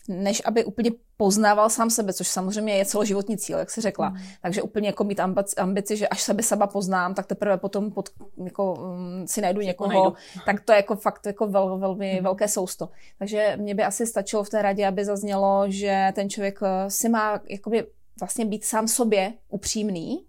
než 0.09 0.43
aby 0.45 0.65
úplně 0.65 0.91
poznával 1.17 1.71
sám 1.71 1.91
sebe, 1.91 2.13
což 2.13 2.29
samozřejmě 2.29 2.75
je 2.75 2.85
celoživotní 2.85 3.39
cíl, 3.39 3.59
jak 3.59 3.71
jsi 3.71 3.81
řekla. 3.81 4.09
Mm. 4.09 4.17
Takže 4.43 4.63
úplně 4.63 4.89
jako 4.89 5.05
mít 5.05 5.21
ambici, 5.21 5.57
ambici, 5.57 5.97
že 5.97 6.09
až 6.09 6.23
sebe 6.23 6.43
sama 6.43 6.67
poznám, 6.67 7.15
tak 7.15 7.27
teprve 7.27 7.57
potom 7.57 7.91
pod, 7.91 8.09
jako, 8.45 8.73
um, 8.73 9.27
si 9.27 9.41
najdu 9.41 9.61
někoho, 9.61 9.89
najdu. 9.93 10.15
tak 10.47 10.61
to 10.61 10.73
je 10.73 10.77
jako 10.77 10.97
fakt 10.97 11.27
jako 11.27 11.47
vel, 11.47 11.79
velmi 11.79 12.17
mm. 12.17 12.25
velké 12.25 12.49
sousto. 12.49 12.89
Takže 13.19 13.57
mě 13.57 13.75
by 13.75 13.83
asi 13.83 14.07
stačilo 14.07 14.45
v 14.45 14.51
té 14.51 14.63
radě, 14.63 14.87
aby 14.87 15.05
zaznělo, 15.05 15.65
že 15.69 16.13
ten 16.15 16.31
člověk 16.31 16.61
si 16.89 17.09
má 17.09 17.41
jakoby 17.49 17.87
vlastně 18.21 18.45
být 18.45 18.65
sám 18.65 18.89
sobě 18.89 19.33
upřímný, 19.49 20.27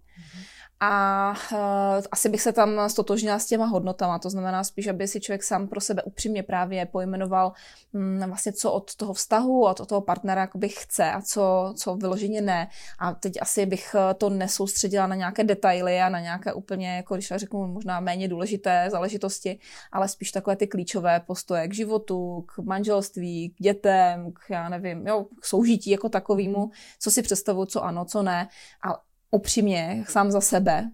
a 0.83 1.33
uh, 1.51 1.57
asi 2.11 2.29
bych 2.29 2.41
se 2.41 2.53
tam 2.53 2.89
stotožnila 2.89 3.39
s 3.39 3.45
těma 3.45 3.65
hodnotama, 3.65 4.19
to 4.19 4.29
znamená 4.29 4.63
spíš, 4.63 4.87
aby 4.87 5.07
si 5.07 5.21
člověk 5.21 5.43
sám 5.43 5.67
pro 5.67 5.81
sebe 5.81 6.03
upřímně 6.03 6.43
právě 6.43 6.85
pojmenoval 6.85 7.53
um, 7.91 8.19
vlastně, 8.27 8.53
co 8.53 8.71
od 8.71 8.95
toho 8.95 9.13
vztahu, 9.13 9.65
od 9.65 9.87
toho 9.87 10.01
partnera 10.01 10.41
jakoby 10.41 10.69
chce 10.69 11.11
a 11.11 11.21
co, 11.21 11.73
co 11.77 11.95
vyloženě 11.95 12.41
ne. 12.41 12.67
A 12.99 13.13
teď 13.13 13.33
asi 13.41 13.65
bych 13.65 13.95
eh, 13.95 14.13
to 14.13 14.29
nesoustředila 14.29 15.07
na 15.07 15.15
nějaké 15.15 15.43
detaily 15.43 16.01
a 16.01 16.09
na 16.09 16.19
nějaké 16.19 16.53
úplně, 16.53 16.95
jako 16.95 17.15
když 17.15 17.33
řeknu, 17.35 17.67
možná 17.67 17.99
méně 17.99 18.27
důležité 18.27 18.87
záležitosti, 18.91 19.59
ale 19.91 20.07
spíš 20.07 20.31
takové 20.31 20.55
ty 20.55 20.67
klíčové 20.67 21.19
postoje 21.19 21.67
k 21.67 21.73
životu, 21.73 22.45
k 22.47 22.57
manželství, 22.57 23.49
k 23.49 23.63
dětem, 23.63 24.31
k, 24.31 24.49
já 24.49 24.69
nevím, 24.69 25.07
jo, 25.07 25.25
k 25.41 25.45
soužití 25.45 25.89
jako 25.89 26.09
takovému, 26.09 26.71
co 26.99 27.11
si 27.11 27.21
představuju, 27.21 27.65
co 27.65 27.83
ano, 27.83 28.05
co 28.05 28.23
ne. 28.23 28.47
A 28.87 29.10
upřímně 29.31 30.03
sám 30.09 30.31
za 30.31 30.41
sebe 30.41 30.89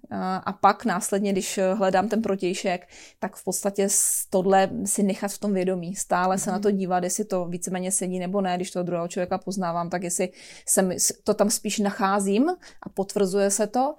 a 0.46 0.54
pak 0.54 0.86
následně, 0.86 1.32
když 1.32 1.60
hledám 1.74 2.10
ten 2.10 2.22
protějšek, 2.22 2.88
tak 3.20 3.36
v 3.36 3.44
podstatě 3.44 3.88
tohle 4.30 4.70
si 4.86 5.04
nechat 5.04 5.32
v 5.32 5.38
tom 5.38 5.54
vědomí. 5.54 5.96
Stále 5.96 6.38
se 6.38 6.52
na 6.52 6.60
to 6.60 6.70
mhm. 6.70 6.78
dívat, 6.78 7.04
jestli 7.04 7.26
to 7.26 7.46
víceméně 7.46 7.92
sedí 7.92 8.20
nebo 8.20 8.42
ne. 8.42 8.56
Když 8.56 8.72
toho 8.72 8.84
druhého 8.84 9.08
člověka 9.08 9.38
poznávám, 9.38 9.90
tak 9.90 10.04
jestli 10.04 10.30
se 10.68 10.90
to 11.24 11.34
tam 11.34 11.50
spíš 11.50 11.80
nacházím 11.80 12.50
a 12.82 12.90
potvrzuje 12.90 13.52
se 13.52 13.68
to 13.68 13.96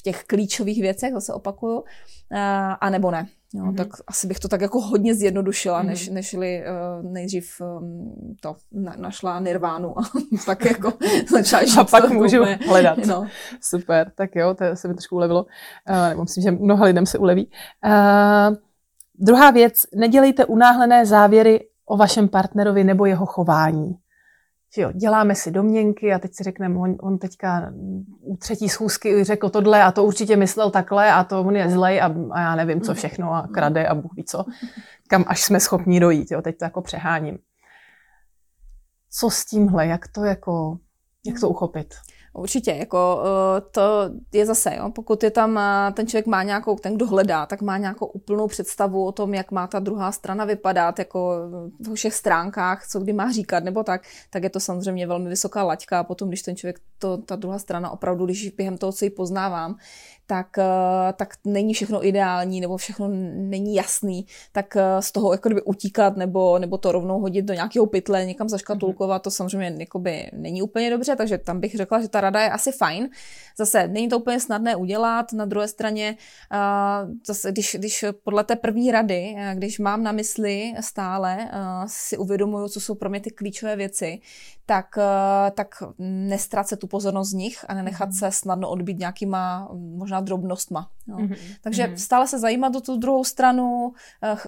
v 0.00 0.02
těch 0.02 0.24
klíčových 0.24 0.82
věcech, 0.82 1.12
zase 1.12 1.32
opakuju, 1.32 1.84
a 2.80 2.90
nebo 2.90 3.10
ne. 3.10 3.26
Jo, 3.54 3.64
mm-hmm. 3.64 3.76
Tak 3.76 3.88
asi 4.06 4.26
bych 4.26 4.38
to 4.38 4.48
tak 4.48 4.60
jako 4.60 4.80
hodně 4.80 5.14
zjednodušila, 5.14 5.82
mm-hmm. 5.82 5.86
než, 5.86 6.08
nežli 6.08 6.62
uh, 6.62 7.12
nejdřív 7.12 7.60
um, 7.60 8.14
to 8.40 8.56
na, 8.72 8.94
našla 8.98 9.40
nirvánu 9.40 9.98
a 9.98 10.02
tak 10.46 10.64
jako 10.64 10.92
začala 11.30 11.62
A 11.78 11.84
pak 11.84 12.10
můžu 12.10 12.40
úplně. 12.40 12.58
hledat. 12.68 12.98
No. 13.06 13.26
Super, 13.60 14.12
tak 14.14 14.36
jo, 14.36 14.54
to 14.54 14.64
se 14.74 14.88
mi 14.88 14.94
trošku 14.94 15.16
ulevilo. 15.16 15.46
Uh, 15.90 16.08
nebo 16.08 16.22
myslím, 16.22 16.42
že 16.42 16.50
mnoha 16.50 16.84
lidem 16.84 17.06
se 17.06 17.18
uleví. 17.18 17.50
Uh, 17.86 18.56
druhá 19.18 19.50
věc, 19.50 19.74
nedělejte 19.94 20.44
unáhlené 20.44 21.06
závěry 21.06 21.60
o 21.86 21.96
vašem 21.96 22.28
partnerovi 22.28 22.84
nebo 22.84 23.06
jeho 23.06 23.26
chování 23.26 23.98
že 24.74 24.82
jo, 24.82 24.92
děláme 24.92 25.34
si 25.34 25.50
domněnky 25.50 26.12
a 26.12 26.18
teď 26.18 26.34
si 26.34 26.44
řekneme, 26.44 26.78
on, 26.78 26.96
on 27.00 27.18
teďka 27.18 27.72
u 28.20 28.36
třetí 28.36 28.68
schůzky 28.68 29.24
řekl 29.24 29.48
tohle 29.48 29.82
a 29.82 29.92
to 29.92 30.04
určitě 30.04 30.36
myslel 30.36 30.70
takhle 30.70 31.12
a 31.12 31.24
to 31.24 31.40
on 31.40 31.56
je 31.56 31.70
zlej 31.70 32.00
a, 32.00 32.14
a 32.30 32.40
já 32.40 32.54
nevím 32.54 32.80
co 32.80 32.94
všechno 32.94 33.32
a 33.32 33.48
krade 33.54 33.86
a 33.86 33.94
Bůh 33.94 34.12
ví 34.16 34.24
co, 34.24 34.44
kam 35.08 35.24
až 35.26 35.42
jsme 35.42 35.60
schopni 35.60 36.00
dojít, 36.00 36.30
jo, 36.30 36.42
teď 36.42 36.58
to 36.58 36.64
jako 36.64 36.82
přeháním. 36.82 37.38
Co 39.10 39.30
s 39.30 39.44
tímhle, 39.44 39.86
jak 39.86 40.08
to 40.08 40.24
jako, 40.24 40.78
jak 41.26 41.40
to 41.40 41.48
uchopit? 41.48 41.94
Určitě, 42.32 42.70
jako 42.70 43.22
eh, 43.24 43.60
to 43.70 43.82
je 44.32 44.46
zase, 44.46 44.76
jo, 44.76 44.90
pokud 44.94 45.22
je 45.22 45.30
tam, 45.30 45.58
eh, 45.58 45.92
ten 45.92 46.06
člověk 46.06 46.26
má 46.26 46.42
nějakou, 46.42 46.76
ten 46.76 46.94
kdo 46.94 47.06
hledá, 47.06 47.46
tak 47.46 47.62
má 47.62 47.78
nějakou 47.78 48.06
úplnou 48.06 48.48
představu 48.48 49.06
o 49.06 49.12
tom, 49.12 49.34
jak 49.34 49.50
má 49.50 49.66
ta 49.66 49.78
druhá 49.78 50.12
strana 50.12 50.44
vypadat, 50.44 50.98
jako 50.98 51.36
v 51.78 51.94
všech 51.94 52.14
stránkách, 52.14 52.86
co 52.86 53.00
kdy 53.00 53.12
má 53.12 53.32
říkat, 53.32 53.64
nebo 53.64 53.82
tak, 53.82 54.02
tak 54.30 54.42
je 54.42 54.50
to 54.50 54.60
samozřejmě 54.60 55.06
velmi 55.06 55.28
vysoká 55.28 55.62
laťka 55.62 56.00
a 56.00 56.04
potom, 56.04 56.28
když 56.28 56.42
ten 56.42 56.56
člověk, 56.56 56.80
to, 56.98 57.18
ta 57.18 57.36
druhá 57.36 57.58
strana 57.58 57.90
opravdu, 57.90 58.24
když 58.24 58.50
během 58.50 58.78
toho, 58.78 58.92
co 58.92 59.04
ji 59.04 59.10
poznávám, 59.10 59.76
tak, 60.30 60.58
eh, 60.58 61.12
tak 61.16 61.34
není 61.44 61.74
všechno 61.74 62.06
ideální 62.06 62.60
nebo 62.60 62.76
všechno 62.76 63.08
není 63.34 63.74
jasný, 63.74 64.26
tak 64.52 64.76
eh, 64.76 65.02
z 65.02 65.12
toho 65.12 65.32
jako 65.32 65.48
kdyby 65.48 65.62
utíkat 65.62 66.16
nebo, 66.16 66.58
nebo 66.58 66.78
to 66.78 66.92
rovnou 66.92 67.20
hodit 67.20 67.42
do 67.42 67.54
nějakého 67.54 67.86
pytle, 67.86 68.26
někam 68.26 68.48
zaškatulkovat, 68.48 69.22
to 69.22 69.30
samozřejmě 69.30 69.74
jakoby 69.78 70.30
není 70.32 70.62
úplně 70.62 70.90
dobře, 70.90 71.16
takže 71.16 71.38
tam 71.38 71.60
bych 71.60 71.74
řekla, 71.74 72.00
že 72.00 72.08
ta 72.08 72.20
rada 72.20 72.40
je 72.40 72.50
asi 72.50 72.72
fajn. 72.72 73.08
Zase 73.58 73.88
není 73.88 74.08
to 74.08 74.18
úplně 74.18 74.40
snadné 74.40 74.76
udělat, 74.76 75.32
na 75.32 75.44
druhé 75.44 75.68
straně 75.68 76.16
uh, 76.52 77.10
zase, 77.26 77.52
když, 77.52 77.76
když 77.78 78.04
podle 78.24 78.44
té 78.44 78.56
první 78.56 78.90
rady, 78.90 79.36
když 79.54 79.78
mám 79.78 80.02
na 80.02 80.12
mysli 80.12 80.72
stále, 80.80 81.50
si 81.86 82.18
uvědomuju, 82.18 82.68
co 82.68 82.80
jsou 82.80 82.94
pro 82.94 83.10
mě 83.10 83.20
ty 83.20 83.30
klíčové 83.30 83.76
věci, 83.76 84.20
tak, 84.66 84.98
tak 85.54 85.82
nestracet 85.98 86.80
tu 86.80 86.86
pozornost 86.86 87.30
z 87.30 87.32
nich 87.32 87.64
a 87.68 87.74
nenechat 87.74 88.08
mm. 88.08 88.12
se 88.12 88.30
snadno 88.30 88.70
odbít 88.70 88.98
nějakýma 88.98 89.68
možná 89.74 90.19
drobnostma. 90.20 90.90
Jo. 91.08 91.16
Mm-hmm. 91.16 91.36
Takže 91.60 91.84
mm-hmm. 91.84 91.94
stále 91.94 92.26
se 92.26 92.38
zajímat 92.38 92.76
o 92.76 92.80
tu 92.80 92.96
druhou 92.96 93.24
stranu, 93.24 93.92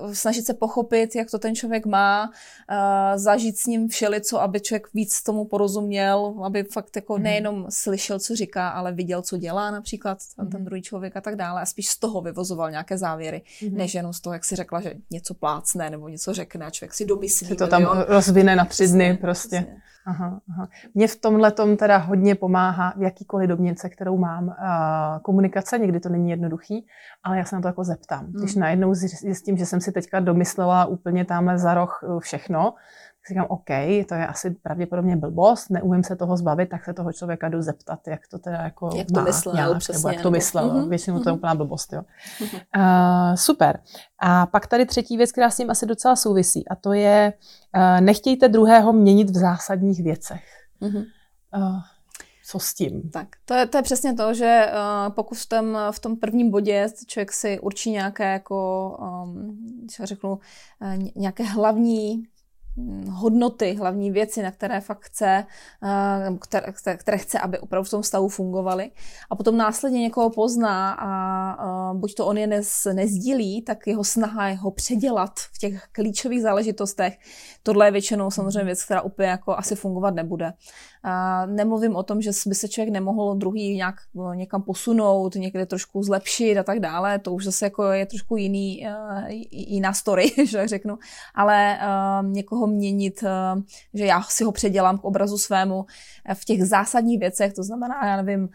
uh, 0.01 0.13
snažit 0.13 0.47
se 0.47 0.55
pochopit, 0.55 1.17
jak 1.17 1.31
to 1.31 1.39
ten 1.39 1.55
člověk 1.55 1.87
má, 1.87 2.29
uh, 2.29 3.19
zažít 3.19 3.59
s 3.59 3.67
ním 3.67 3.89
všelico, 3.89 4.41
aby 4.41 4.61
člověk 4.61 4.89
víc 4.95 5.23
tomu 5.23 5.45
porozuměl, 5.45 6.35
aby 6.45 6.63
fakt 6.63 6.97
jako 6.97 7.15
mm-hmm. 7.15 7.23
nejenom 7.23 7.67
slyšel, 7.69 8.19
co 8.19 8.37
říká, 8.37 8.69
ale 8.69 8.93
viděl, 8.93 9.23
co 9.23 9.37
dělá 9.37 9.71
například 9.71 10.19
ten, 10.37 10.49
ten 10.49 10.61
mhm. 10.61 10.65
druhý 10.65 10.83
člověk 10.83 11.17
a 11.17 11.21
tak 11.21 11.37
dále 11.37 11.61
a 11.61 11.67
spíš 11.67 11.89
z 11.89 11.99
toho 11.99 12.21
vyvozoval 12.21 12.71
nějaké 12.71 12.99
závěry, 12.99 13.43
mm-hmm. 13.61 13.77
než 13.77 13.95
jenom 13.95 14.13
z 14.13 14.21
toho, 14.21 14.35
jak 14.35 14.45
si 14.45 14.57
řekla, 14.57 14.81
že 14.81 14.95
něco 15.11 15.35
plácne 15.35 15.91
nebo 15.91 16.09
něco 16.09 16.35
řekne 16.35 16.67
a 16.67 16.71
člověk 16.71 16.95
si 16.95 17.05
domyslí. 17.05 17.47
Se 17.47 17.55
to 17.55 17.67
tam 17.67 17.83
milion. 17.83 18.05
rozvine 18.09 18.57
na 18.57 18.65
tři 18.65 18.89
dny 18.89 19.19
prostě. 19.21 19.57
Přesně. 19.57 19.83
Aha, 20.07 20.41
aha. 20.49 20.69
Mě 20.95 21.09
v 21.09 21.17
tomhle 21.17 21.53
tom 21.53 21.77
teda 21.77 21.97
hodně 21.97 22.35
pomáhá 22.35 22.95
v 22.97 23.03
jakýkoliv 23.03 23.49
domněnce, 23.49 23.89
kterou 23.89 24.19
mám, 24.19 24.49
uh, 24.49 24.55
komunikace, 25.63 25.79
někdy 25.79 26.01
to 26.01 26.09
není 26.09 26.31
jednoduchý, 26.31 26.87
ale 27.25 27.39
já 27.39 27.45
se 27.45 27.57
na 27.57 27.63
to 27.63 27.69
jako 27.69 27.85
zeptám. 27.85 28.25
Hmm. 28.25 28.33
Když 28.33 28.55
najednou 28.55 28.95
zjistím, 28.95 29.57
že 29.57 29.67
jsem 29.67 29.81
si 29.81 29.93
teďka 29.93 30.21
domyslela 30.21 30.87
úplně 30.87 31.25
tamhle 31.25 31.59
za 31.59 31.75
roh 31.75 32.01
uh, 32.03 32.21
všechno, 32.21 32.75
tak 33.23 33.27
si 33.27 33.35
říkám, 33.35 33.47
OK, 33.49 33.71
to 34.09 34.15
je 34.15 34.27
asi 34.27 34.51
pravděpodobně 34.51 35.17
blbost, 35.17 35.71
neumím 35.71 36.03
se 36.03 36.17
toho 36.17 36.37
zbavit, 36.37 36.69
tak 36.69 36.85
se 36.85 36.95
toho 36.95 37.13
člověka 37.13 37.49
jdu 37.49 37.63
zeptat, 37.63 38.01
jak 38.09 38.21
to 38.31 38.39
teda 38.39 38.57
jako 38.57 38.91
jak 38.97 39.07
to 39.07 39.21
má, 39.21 39.25
myslel, 39.25 39.55
nějak, 39.55 39.79
přesně, 39.79 39.99
nebo 39.99 40.09
jak 40.09 40.23
to 40.23 40.31
myslel. 40.31 40.71
Mm-hmm. 40.71 40.89
Většinou 40.89 41.21
to 41.21 41.29
je 41.29 41.33
mhm. 41.33 41.39
úplná 41.39 41.55
blbost. 41.55 41.93
Jo. 41.93 42.03
Uh, 42.77 43.35
super. 43.35 43.81
A 44.19 44.47
pak 44.47 44.67
tady 44.67 44.87
třetí 44.87 45.17
věc, 45.17 45.33
která 45.33 45.51
s 45.51 45.57
tím 45.57 45.71
asi 45.71 45.87
docela 45.87 46.17
souvisí, 46.17 46.69
a 46.69 46.75
to 46.75 46.93
je, 46.93 47.33
uh, 47.77 48.01
nechtějte 48.01 48.49
druhého 48.49 48.93
měnit 48.93 49.31
v 49.31 49.37
zásadních 49.37 50.03
věcech. 50.03 50.45
Mm-hmm. 50.83 51.05
Uh, 51.57 51.81
co 52.53 52.59
s 52.59 52.75
tím? 52.75 53.11
Tak, 53.11 53.29
to 53.45 53.55
je, 53.55 53.67
to 53.67 53.77
je 53.79 53.83
přesně 53.83 54.15
to, 54.15 54.35
že 54.35 54.67
uh, 54.73 55.15
pokud 55.15 55.39
v 55.39 55.47
tom, 55.47 55.79
v 55.91 55.99
tom 55.99 56.17
prvním 56.17 56.51
bodě 56.51 56.89
člověk 57.07 57.33
si 57.33 57.61
určí 57.61 57.91
nějaké, 57.91 58.33
jako, 58.33 58.89
um, 59.25 59.87
řeknu, 60.03 60.31
uh, 60.31 60.39
nějaké 61.15 61.45
hlavní 61.45 62.23
hodnoty, 63.11 63.75
hlavní 63.75 64.11
věci, 64.11 64.43
na 64.43 64.51
které 64.51 64.81
fakt 64.81 65.05
chce, 65.05 65.47
eh, 65.85 66.31
které, 66.41 66.97
které 66.97 67.19
chce, 67.19 67.39
aby 67.39 67.59
opravdu 67.59 67.87
v 67.87 67.91
tom 67.91 68.03
stavu 68.03 68.29
fungovaly. 68.29 68.91
A 69.31 69.37
potom 69.37 69.57
následně 69.57 70.01
někoho 70.01 70.31
pozná 70.31 70.93
a 70.93 71.95
buď 71.95 72.15
to 72.15 72.27
on 72.27 72.39
je 72.39 72.47
nez, 72.47 72.87
nezdílí, 72.93 73.63
tak 73.63 73.87
jeho 73.87 74.05
snaha 74.05 74.49
je 74.49 74.55
ho 74.55 74.71
předělat 74.71 75.33
v 75.39 75.59
těch 75.59 75.87
klíčových 75.93 76.43
záležitostech. 76.43 77.19
Tohle 77.63 77.87
je 77.87 77.91
většinou 77.91 78.31
samozřejmě 78.31 78.65
věc, 78.65 78.85
která 78.85 79.03
úplně 79.03 79.29
jako 79.29 79.59
asi 79.59 79.75
fungovat 79.77 80.15
nebude. 80.15 80.53
A 81.05 81.47
nemluvím 81.47 81.97
o 81.97 82.03
tom, 82.03 82.23
že 82.23 82.31
by 82.47 82.55
se 82.55 82.69
člověk 82.69 82.93
nemohl 82.93 83.35
druhý 83.35 83.77
nějak 83.77 83.95
no, 84.15 84.35
někam 84.35 84.63
posunout, 84.63 85.35
někde 85.35 85.67
trošku 85.67 86.03
zlepšit 86.03 86.59
a 86.59 86.63
tak 86.63 86.81
dále. 86.81 87.19
To 87.19 87.33
už 87.33 87.45
zase 87.45 87.67
jako 87.67 87.85
je 87.85 88.07
trošku 88.07 88.37
jiný, 88.37 88.87
jiná 89.51 89.93
story, 89.93 90.33
že 90.47 90.69
řeknu. 90.69 90.99
Ale 91.35 91.79
uh, 92.23 92.29
někoho 92.63 92.79
měnit, 92.79 93.23
uh, 93.23 93.63
že 93.95 94.07
já 94.07 94.23
si 94.23 94.45
ho 94.45 94.53
předělám 94.53 94.99
k 94.99 95.05
obrazu 95.05 95.39
svému 95.39 95.87
v 96.35 96.45
těch 96.45 96.65
zásadních 96.65 97.21
věcech, 97.21 97.53
to 97.53 97.63
znamená, 97.63 98.07
já 98.07 98.23
nevím, 98.23 98.49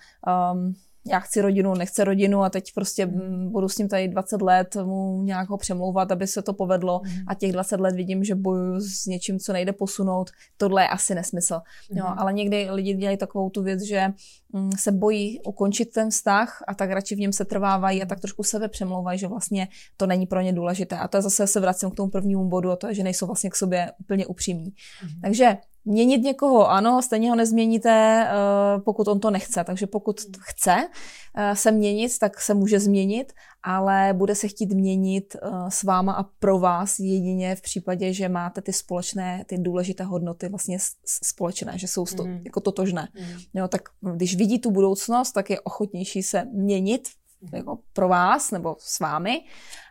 um, 0.53 0.75
já 1.09 1.19
chci 1.19 1.41
rodinu, 1.41 1.73
nechce 1.73 2.03
rodinu 2.03 2.43
a 2.43 2.49
teď 2.49 2.73
prostě 2.73 3.05
mm. 3.05 3.51
budu 3.51 3.69
s 3.69 3.77
ním 3.77 3.87
tady 3.87 4.07
20 4.07 4.41
let 4.41 4.77
mu 4.83 5.23
nějak 5.23 5.49
ho 5.49 5.57
přemlouvat, 5.57 6.11
aby 6.11 6.27
se 6.27 6.41
to 6.41 6.53
povedlo 6.53 7.01
mm. 7.03 7.11
a 7.27 7.33
těch 7.33 7.51
20 7.51 7.79
let 7.79 7.95
vidím, 7.95 8.23
že 8.23 8.35
bojuju 8.35 8.79
s 8.79 9.05
něčím, 9.05 9.39
co 9.39 9.53
nejde 9.53 9.73
posunout, 9.73 10.29
tohle 10.57 10.83
je 10.83 10.87
asi 10.87 11.15
nesmysl. 11.15 11.59
Mm. 11.91 11.97
Jo, 11.97 12.05
ale 12.17 12.33
někdy 12.33 12.67
lidi 12.71 12.93
dělají 12.93 13.17
takovou 13.17 13.49
tu 13.49 13.63
věc, 13.63 13.81
že 13.81 14.07
mm, 14.53 14.71
se 14.71 14.91
bojí 14.91 15.41
ukončit 15.41 15.85
ten 15.85 16.09
vztah 16.09 16.63
a 16.67 16.73
tak 16.73 16.91
radši 16.91 17.15
v 17.15 17.19
něm 17.19 17.33
se 17.33 17.45
trvávají 17.45 18.03
a 18.03 18.05
tak 18.05 18.19
trošku 18.19 18.43
sebe 18.43 18.67
přemlouvají, 18.67 19.19
že 19.19 19.27
vlastně 19.27 19.67
to 19.97 20.07
není 20.07 20.25
pro 20.25 20.41
ně 20.41 20.53
důležité. 20.53 20.97
A 20.97 21.07
to 21.07 21.17
je 21.17 21.21
zase 21.21 21.47
se 21.47 21.59
vracím 21.59 21.91
k 21.91 21.95
tomu 21.95 22.09
prvnímu 22.09 22.49
bodu 22.49 22.71
a 22.71 22.75
to 22.75 22.87
je, 22.87 22.93
že 22.93 23.03
nejsou 23.03 23.25
vlastně 23.25 23.49
k 23.49 23.55
sobě 23.55 23.91
úplně 23.99 24.25
upřímní. 24.25 24.73
Mm. 25.03 25.21
Takže 25.21 25.57
Měnit 25.87 26.23
někoho, 26.23 26.69
ano, 26.69 27.01
stejně 27.01 27.29
ho 27.29 27.35
nezměníte, 27.35 28.27
uh, 28.27 28.83
pokud 28.83 29.07
on 29.07 29.19
to 29.19 29.31
nechce. 29.31 29.63
Takže 29.63 29.87
pokud 29.87 30.21
chce 30.39 30.75
uh, 30.75 31.53
se 31.53 31.71
měnit, 31.71 32.19
tak 32.19 32.41
se 32.41 32.53
může 32.53 32.79
změnit, 32.79 33.33
ale 33.63 34.13
bude 34.13 34.35
se 34.35 34.47
chtít 34.47 34.73
měnit 34.73 35.35
uh, 35.43 35.67
s 35.69 35.83
váma 35.83 36.13
a 36.13 36.23
pro 36.23 36.59
vás 36.59 36.99
jedině 36.99 37.55
v 37.55 37.61
případě, 37.61 38.13
že 38.13 38.29
máte 38.29 38.61
ty 38.61 38.73
společné, 38.73 39.43
ty 39.47 39.57
důležité 39.57 40.03
hodnoty 40.03 40.49
vlastně 40.49 40.77
společné, 41.05 41.77
že 41.77 41.87
jsou 41.87 42.05
sto, 42.05 42.25
mm. 42.25 42.41
jako 42.45 42.59
totožné. 42.59 43.07
Mm. 43.19 43.39
Jo, 43.53 43.67
tak 43.67 43.81
když 44.15 44.35
vidí 44.35 44.59
tu 44.59 44.71
budoucnost, 44.71 45.31
tak 45.31 45.49
je 45.49 45.61
ochotnější 45.61 46.23
se 46.23 46.45
měnit 46.53 47.09
mm. 47.41 47.49
jako 47.53 47.79
pro 47.93 48.07
vás 48.07 48.51
nebo 48.51 48.75
s 48.79 48.99
vámi 48.99 49.41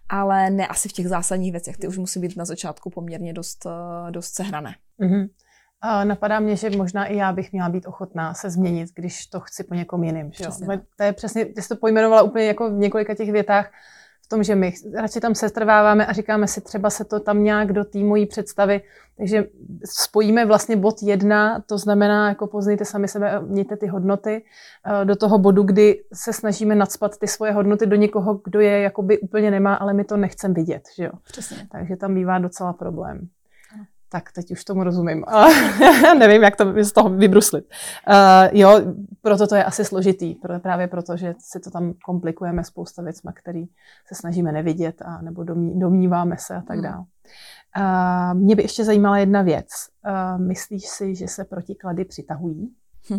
ale 0.08 0.50
ne 0.50 0.66
asi 0.66 0.88
v 0.88 0.92
těch 0.92 1.08
zásadních 1.08 1.52
věcech. 1.52 1.76
Ty 1.76 1.88
už 1.88 1.98
musí 1.98 2.20
být 2.20 2.36
na 2.36 2.44
začátku 2.44 2.90
poměrně 2.90 3.32
dost, 3.32 3.66
eh, 3.66 4.10
dost 4.10 4.34
sehrané. 4.34 4.74
Mm-hmm. 5.00 5.28
A 5.80 6.04
napadá 6.04 6.40
mě, 6.40 6.56
že 6.56 6.70
možná 6.70 7.04
i 7.04 7.16
já 7.16 7.32
bych 7.32 7.52
měla 7.52 7.68
být 7.68 7.86
ochotná 7.86 8.34
se 8.34 8.50
změnit, 8.50 8.88
když 8.94 9.26
to 9.26 9.40
chci 9.40 9.64
po 9.64 9.74
někom 9.74 10.04
jiným. 10.04 10.32
Že 10.32 10.44
jo? 10.44 10.50
To 10.96 11.02
je 11.02 11.12
přesně, 11.12 11.44
ty 11.44 11.62
jsi 11.62 11.68
to 11.68 11.76
pojmenovala 11.76 12.22
úplně 12.22 12.46
jako 12.46 12.70
v 12.70 12.72
několika 12.72 13.14
těch 13.14 13.32
větách, 13.32 13.70
v 14.26 14.28
tom, 14.28 14.42
že 14.42 14.54
my 14.54 14.74
radši 14.94 15.20
tam 15.20 15.34
setrváváme 15.34 16.06
a 16.06 16.12
říkáme 16.12 16.48
si, 16.48 16.60
třeba 16.60 16.90
se 16.90 17.04
to 17.04 17.20
tam 17.20 17.44
nějak 17.44 17.72
do 17.72 17.84
té 17.84 17.98
mojí 17.98 18.26
představy, 18.26 18.80
takže 19.16 19.44
spojíme 19.84 20.46
vlastně 20.46 20.76
bod 20.76 21.02
jedna, 21.02 21.60
to 21.66 21.78
znamená, 21.78 22.28
jako 22.28 22.46
poznejte 22.46 22.84
sami 22.84 23.08
sebe, 23.08 23.40
mějte 23.40 23.76
ty 23.76 23.86
hodnoty, 23.86 24.44
eh, 25.02 25.04
do 25.04 25.16
toho 25.16 25.38
bodu, 25.38 25.62
kdy 25.62 26.02
se 26.12 26.32
snažíme 26.32 26.74
nadspat 26.74 27.18
ty 27.18 27.26
svoje 27.26 27.52
hodnoty 27.52 27.86
do 27.86 27.96
někoho, 27.96 28.40
kdo 28.44 28.60
je 28.60 28.80
jakoby 28.80 29.18
úplně 29.18 29.50
nemá, 29.50 29.74
ale 29.74 29.92
my 29.92 30.04
to 30.04 30.16
nechceme 30.16 30.54
vidět, 30.54 30.82
že 30.96 31.04
jo. 31.04 31.12
Přesně. 31.24 31.68
Takže 31.72 31.96
tam 31.96 32.14
bývá 32.14 32.38
docela 32.38 32.72
problém. 32.72 33.28
Tak, 34.08 34.32
teď 34.32 34.50
už 34.50 34.64
tomu 34.64 34.84
rozumím. 34.84 35.24
Nevím, 36.18 36.42
jak 36.42 36.56
to 36.56 36.84
z 36.84 36.92
toho 36.92 37.08
vybruslit. 37.08 37.64
Uh, 38.08 38.58
jo, 38.58 38.80
proto 39.22 39.46
to 39.46 39.54
je 39.54 39.64
asi 39.64 39.84
složitý. 39.84 40.34
Právě 40.62 40.86
proto, 40.86 41.16
že 41.16 41.34
si 41.38 41.60
to 41.60 41.70
tam 41.70 41.92
komplikujeme 42.04 42.64
spousta 42.64 43.02
věcma, 43.02 43.32
který 43.32 43.64
se 44.06 44.14
snažíme 44.14 44.52
nevidět 44.52 45.02
a 45.02 45.22
nebo 45.22 45.44
domí, 45.44 45.80
domníváme 45.80 46.36
se 46.38 46.54
a 46.54 46.60
tak 46.60 46.76
hmm. 46.76 46.82
dále. 46.82 47.04
Uh, 47.78 48.40
mě 48.40 48.56
by 48.56 48.62
ještě 48.62 48.84
zajímala 48.84 49.18
jedna 49.18 49.42
věc. 49.42 49.68
Uh, 50.08 50.40
myslíš 50.40 50.86
si, 50.86 51.14
že 51.14 51.28
se 51.28 51.44
protiklady 51.44 52.04
přitahují? 52.04 52.74
Uh, 53.10 53.18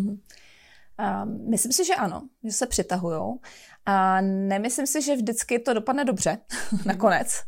myslím 1.50 1.72
si, 1.72 1.84
že 1.84 1.94
ano, 1.94 2.22
že 2.44 2.52
se 2.52 2.66
přitahují. 2.66 3.38
A 3.86 4.20
nemyslím 4.20 4.86
si, 4.86 5.02
že 5.02 5.16
vždycky 5.16 5.58
to 5.58 5.74
dopadne 5.74 6.04
dobře 6.04 6.38
nakonec. 6.86 7.42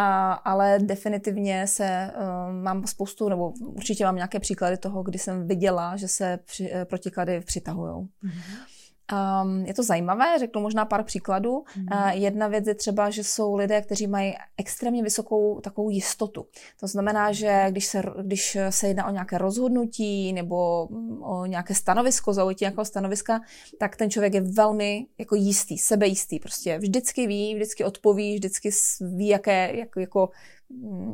A, 0.00 0.32
ale 0.32 0.78
definitivně 0.82 1.66
se 1.66 2.10
uh, 2.16 2.52
mám 2.62 2.86
spoustu, 2.86 3.28
nebo 3.28 3.50
určitě 3.50 4.04
mám 4.04 4.16
nějaké 4.16 4.40
příklady 4.40 4.76
toho, 4.76 5.02
kdy 5.02 5.18
jsem 5.18 5.48
viděla, 5.48 5.96
že 5.96 6.08
se 6.08 6.38
při, 6.44 6.72
uh, 6.72 6.84
protiklady 6.84 7.40
přitahují. 7.40 7.92
Mm-hmm. 7.92 8.77
Um, 9.12 9.66
je 9.66 9.74
to 9.74 9.82
zajímavé, 9.82 10.38
řeknu 10.38 10.60
možná 10.60 10.84
pár 10.84 11.04
příkladů. 11.04 11.64
Mm. 11.76 11.86
Uh, 11.92 12.08
jedna 12.08 12.48
věc 12.48 12.66
je 12.66 12.74
třeba, 12.74 13.10
že 13.10 13.24
jsou 13.24 13.56
lidé, 13.56 13.82
kteří 13.82 14.06
mají 14.06 14.34
extrémně 14.56 15.02
vysokou 15.02 15.60
takovou 15.60 15.90
jistotu. 15.90 16.46
To 16.80 16.86
znamená, 16.86 17.32
že 17.32 17.66
když 17.68 17.86
se, 17.86 18.02
když 18.22 18.58
se 18.70 18.88
jedná 18.88 19.06
o 19.06 19.10
nějaké 19.10 19.38
rozhodnutí 19.38 20.32
nebo 20.32 20.88
o 21.20 21.46
nějaké 21.46 21.74
stanovisko, 21.74 22.32
zaujetí 22.32 22.64
nějakého 22.64 22.84
stanoviska, 22.84 23.40
tak 23.78 23.96
ten 23.96 24.10
člověk 24.10 24.34
je 24.34 24.40
velmi 24.40 25.06
jako 25.18 25.34
jistý, 25.34 25.78
sebejistý. 25.78 26.40
Prostě 26.40 26.78
vždycky 26.78 27.26
ví, 27.26 27.54
vždycky 27.54 27.84
odpoví, 27.84 28.34
vždycky 28.34 28.70
ví, 29.00 29.28
jaké, 29.28 29.76
jak, 29.76 29.88
jako, 29.96 30.30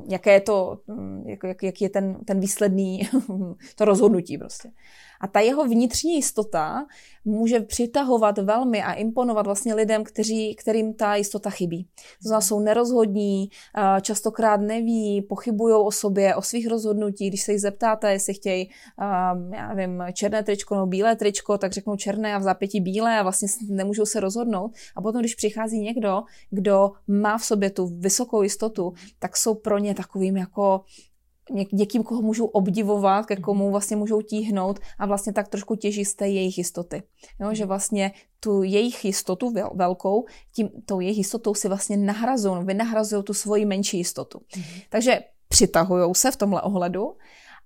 jaké 0.08 0.32
je 0.32 0.40
to, 0.40 0.78
jak, 1.26 1.44
jak, 1.44 1.62
jak 1.62 1.80
je 1.80 1.90
ten, 1.90 2.24
ten 2.24 2.40
výsledný, 2.40 3.08
to 3.74 3.84
rozhodnutí 3.84 4.38
prostě. 4.38 4.70
A 5.20 5.26
ta 5.26 5.40
jeho 5.40 5.64
vnitřní 5.64 6.14
jistota 6.14 6.86
může 7.24 7.60
přitahovat 7.60 8.38
velmi 8.38 8.82
a 8.82 8.92
imponovat 8.92 9.46
vlastně 9.46 9.74
lidem, 9.74 10.04
kteří, 10.04 10.54
kterým 10.54 10.94
ta 10.94 11.14
jistota 11.14 11.50
chybí. 11.50 11.84
To 12.22 12.28
znamená, 12.28 12.40
jsou 12.40 12.60
nerozhodní, 12.60 13.48
eh, 13.78 14.00
častokrát 14.00 14.60
neví, 14.60 15.22
pochybují 15.22 15.74
o 15.74 15.90
sobě, 15.90 16.34
o 16.34 16.42
svých 16.42 16.68
rozhodnutí. 16.68 17.28
Když 17.28 17.42
se 17.42 17.52
jich 17.52 17.60
zeptáte, 17.60 18.12
jestli 18.12 18.34
chtějí, 18.34 18.70
eh, 19.00 19.56
já 19.56 19.74
nevím, 19.74 20.02
černé 20.12 20.42
tričko 20.42 20.74
nebo 20.74 20.86
bílé 20.86 21.16
tričko, 21.16 21.58
tak 21.58 21.72
řeknou 21.72 21.96
černé 21.96 22.34
a 22.34 22.38
v 22.38 22.42
zápěti 22.42 22.80
bílé 22.80 23.18
a 23.18 23.22
vlastně 23.22 23.48
nemůžou 23.68 24.06
se 24.06 24.20
rozhodnout. 24.20 24.72
A 24.96 25.02
potom, 25.02 25.20
když 25.20 25.34
přichází 25.34 25.80
někdo, 25.80 26.22
kdo 26.50 26.92
má 27.08 27.38
v 27.38 27.44
sobě 27.44 27.70
tu 27.70 27.86
vysokou 27.86 28.42
jistotu, 28.42 28.92
tak 29.18 29.36
jsou 29.36 29.54
pro 29.54 29.78
ně 29.78 29.94
takovým 29.94 30.36
jako 30.36 30.84
někým, 31.72 32.02
koho 32.02 32.22
můžou 32.22 32.46
obdivovat, 32.46 33.26
ke 33.26 33.36
komu 33.36 33.70
vlastně 33.70 33.96
můžou 33.96 34.22
tíhnout 34.22 34.78
a 34.98 35.06
vlastně 35.06 35.32
tak 35.32 35.48
trošku 35.48 35.76
těží 35.76 36.04
z 36.04 36.14
té 36.14 36.28
jejich 36.28 36.58
jistoty. 36.58 37.02
Jo, 37.40 37.54
že 37.54 37.66
vlastně 37.66 38.12
tu 38.40 38.62
jejich 38.62 39.04
jistotu 39.04 39.50
vel, 39.50 39.70
velkou, 39.74 40.26
tím, 40.54 40.70
tou 40.86 41.00
jejich 41.00 41.18
jistotou 41.18 41.54
si 41.54 41.68
vlastně 41.68 41.96
nahrazují, 41.96 42.64
vynahrazují 42.64 43.22
tu 43.22 43.34
svoji 43.34 43.64
menší 43.64 43.98
jistotu. 43.98 44.38
Mm-hmm. 44.38 44.82
Takže 44.88 45.20
přitahují 45.48 46.14
se 46.14 46.30
v 46.30 46.36
tomhle 46.36 46.62
ohledu 46.62 47.16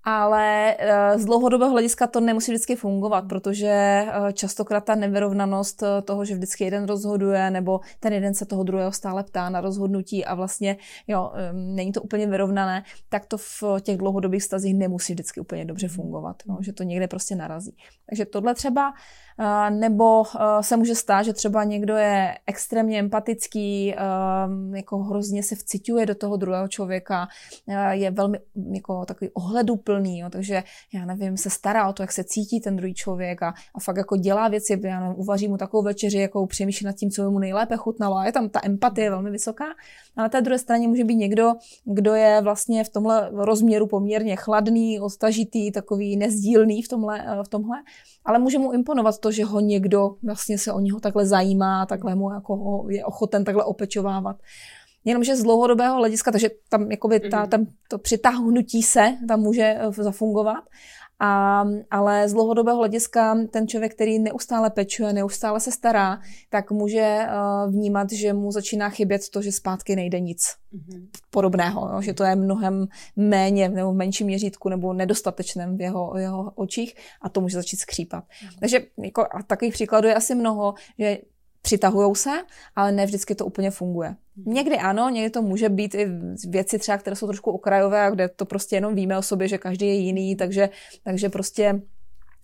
ale 0.04 0.76
eh, 0.78 1.18
z 1.18 1.24
dlouhodobého 1.24 1.70
hlediska 1.70 2.06
to 2.06 2.20
nemusí 2.20 2.52
vždycky 2.52 2.76
fungovat, 2.76 3.24
protože 3.28 3.68
eh, 3.68 4.32
častokrát 4.32 4.84
ta 4.84 4.94
nevyrovnanost 4.94 5.82
eh, 5.82 6.02
toho, 6.02 6.24
že 6.24 6.34
vždycky 6.34 6.64
jeden 6.64 6.86
rozhoduje, 6.86 7.50
nebo 7.50 7.80
ten 8.00 8.12
jeden 8.12 8.34
se 8.34 8.46
toho 8.46 8.62
druhého 8.62 8.92
stále 8.92 9.24
ptá 9.24 9.48
na 9.50 9.60
rozhodnutí 9.60 10.24
a 10.24 10.34
vlastně 10.34 10.76
jo, 11.06 11.32
není 11.52 11.92
to 11.92 12.02
úplně 12.02 12.26
vyrovnané, 12.26 12.84
tak 13.08 13.26
to 13.26 13.38
v 13.38 13.62
těch 13.80 13.96
dlouhodobých 13.96 14.42
stazích 14.42 14.74
nemusí 14.74 15.12
vždycky 15.12 15.40
úplně 15.40 15.64
dobře 15.64 15.88
fungovat, 15.88 16.36
no, 16.46 16.58
že 16.60 16.72
to 16.72 16.82
někde 16.82 17.08
prostě 17.08 17.36
narazí. 17.36 17.76
Takže 18.08 18.24
tohle 18.24 18.54
třeba 18.54 18.92
nebo 19.70 20.24
se 20.60 20.76
může 20.76 20.94
stát, 20.94 21.22
že 21.22 21.32
třeba 21.32 21.64
někdo 21.64 21.96
je 21.96 22.38
extrémně 22.46 22.98
empatický, 22.98 23.94
jako 24.74 24.98
hrozně 24.98 25.42
se 25.42 25.54
vciťuje 25.54 26.06
do 26.06 26.14
toho 26.14 26.36
druhého 26.36 26.68
člověka, 26.68 27.28
je 27.90 28.10
velmi 28.10 28.38
jako 28.74 29.04
takový 29.04 29.30
ohleduplný, 29.88 30.18
jo, 30.18 30.30
takže 30.30 30.62
já 30.94 31.04
nevím, 31.04 31.36
se 31.36 31.50
stará 31.50 31.88
o 31.88 31.92
to, 31.92 32.02
jak 32.02 32.12
se 32.12 32.24
cítí 32.24 32.60
ten 32.60 32.76
druhý 32.76 32.94
člověk 32.94 33.42
a, 33.42 33.54
a 33.74 33.80
fakt 33.80 33.96
jako 33.96 34.16
dělá 34.16 34.48
věci, 34.48 34.80
já 34.84 35.00
nevím, 35.00 35.18
uvaří 35.18 35.48
mu 35.48 35.56
takovou 35.56 35.82
večeři, 35.82 36.18
jako 36.18 36.46
přemýšlí 36.46 36.86
nad 36.86 36.92
tím, 36.92 37.10
co 37.10 37.30
mu 37.30 37.38
nejlépe 37.38 37.76
chutnalo 37.76 38.16
a 38.16 38.26
je 38.26 38.32
tam 38.32 38.48
ta 38.48 38.60
empatie 38.64 39.10
velmi 39.10 39.30
vysoká. 39.30 39.64
A 40.16 40.22
na 40.22 40.28
té 40.28 40.40
druhé 40.40 40.58
straně 40.58 40.88
může 40.88 41.04
být 41.04 41.16
někdo, 41.16 41.52
kdo 41.84 42.14
je 42.14 42.40
vlastně 42.42 42.84
v 42.84 42.88
tomhle 42.88 43.30
rozměru 43.32 43.86
poměrně 43.86 44.36
chladný, 44.36 45.00
ostažitý, 45.00 45.72
takový 45.72 46.16
nezdílný 46.16 46.82
v 46.82 46.88
tomhle, 46.88 47.24
v 47.46 47.48
tomhle 47.48 47.76
ale 48.24 48.38
může 48.38 48.58
mu 48.58 48.72
imponovat 48.72 49.18
to, 49.18 49.32
že 49.32 49.44
ho 49.44 49.60
někdo 49.60 50.14
vlastně 50.22 50.58
se 50.58 50.72
o 50.72 50.80
něho 50.80 51.00
takhle 51.00 51.26
zajímá, 51.26 51.86
takhle 51.86 52.14
mu 52.14 52.32
jako 52.32 52.56
ho 52.56 52.88
je 52.88 53.04
ochoten 53.04 53.44
takhle 53.44 53.64
opečovávat. 53.64 54.36
Jenomže 55.08 55.36
z 55.36 55.42
dlouhodobého 55.42 55.96
hlediska, 55.96 56.32
takže 56.32 56.50
tam, 56.68 56.90
jakoby 56.90 57.20
ta, 57.20 57.40
mhm. 57.40 57.50
tam 57.50 57.66
to 57.88 57.98
přitáhnutí 57.98 58.82
se 58.82 59.16
tam 59.28 59.40
může 59.40 59.76
eh, 59.78 59.92
zafungovat, 60.02 60.64
a, 61.20 61.64
ale 61.90 62.28
z 62.28 62.32
dlouhodobého 62.32 62.78
hlediska 62.78 63.38
ten 63.50 63.68
člověk, 63.68 63.94
který 63.94 64.18
neustále 64.18 64.70
pečuje, 64.70 65.12
neustále 65.12 65.60
se 65.60 65.72
stará, 65.72 66.20
tak 66.50 66.70
může 66.70 67.18
uh, 67.18 67.72
vnímat, 67.72 68.12
že 68.12 68.32
mu 68.32 68.52
začíná 68.52 68.88
chybět 68.88 69.28
to, 69.30 69.42
že 69.42 69.52
zpátky 69.52 69.96
nejde 69.96 70.20
nic 70.20 70.46
mm-hmm. 70.74 71.06
podobného, 71.30 71.90
jo? 71.92 72.02
že 72.02 72.14
to 72.14 72.24
je 72.24 72.36
mnohem 72.36 72.86
méně 73.16 73.68
nebo 73.68 73.92
v 73.92 73.96
menším 73.96 74.26
měřítku 74.26 74.68
nebo 74.68 74.92
nedostatečném 74.92 75.76
v 75.76 75.80
jeho, 75.80 76.12
jeho 76.18 76.52
očích 76.54 76.94
a 77.22 77.28
to 77.28 77.40
může 77.40 77.56
začít 77.56 77.76
skřípat. 77.76 78.24
Mm-hmm. 78.24 78.58
Takže 78.60 78.86
jako, 78.98 79.22
a 79.22 79.42
takových 79.46 79.74
příkladů 79.74 80.08
je 80.08 80.14
asi 80.14 80.34
mnoho, 80.34 80.74
že 80.98 81.18
přitahují 81.62 82.14
se, 82.14 82.30
ale 82.76 82.92
ne 82.92 83.06
vždycky 83.06 83.34
to 83.34 83.46
úplně 83.46 83.70
funguje. 83.70 84.08
Hmm. 84.08 84.54
Někdy 84.54 84.76
ano, 84.76 85.08
někdy 85.08 85.30
to 85.30 85.42
může 85.42 85.68
být 85.68 85.94
i 85.94 86.06
věci 86.48 86.78
třeba, 86.78 86.98
které 86.98 87.16
jsou 87.16 87.26
trošku 87.26 87.50
okrajové, 87.50 88.10
kde 88.10 88.28
to 88.28 88.44
prostě 88.44 88.76
jenom 88.76 88.94
víme 88.94 89.18
o 89.18 89.22
sobě, 89.22 89.48
že 89.48 89.58
každý 89.58 89.86
je 89.86 89.94
jiný, 89.94 90.36
takže, 90.36 90.68
takže 91.04 91.28
prostě 91.28 91.82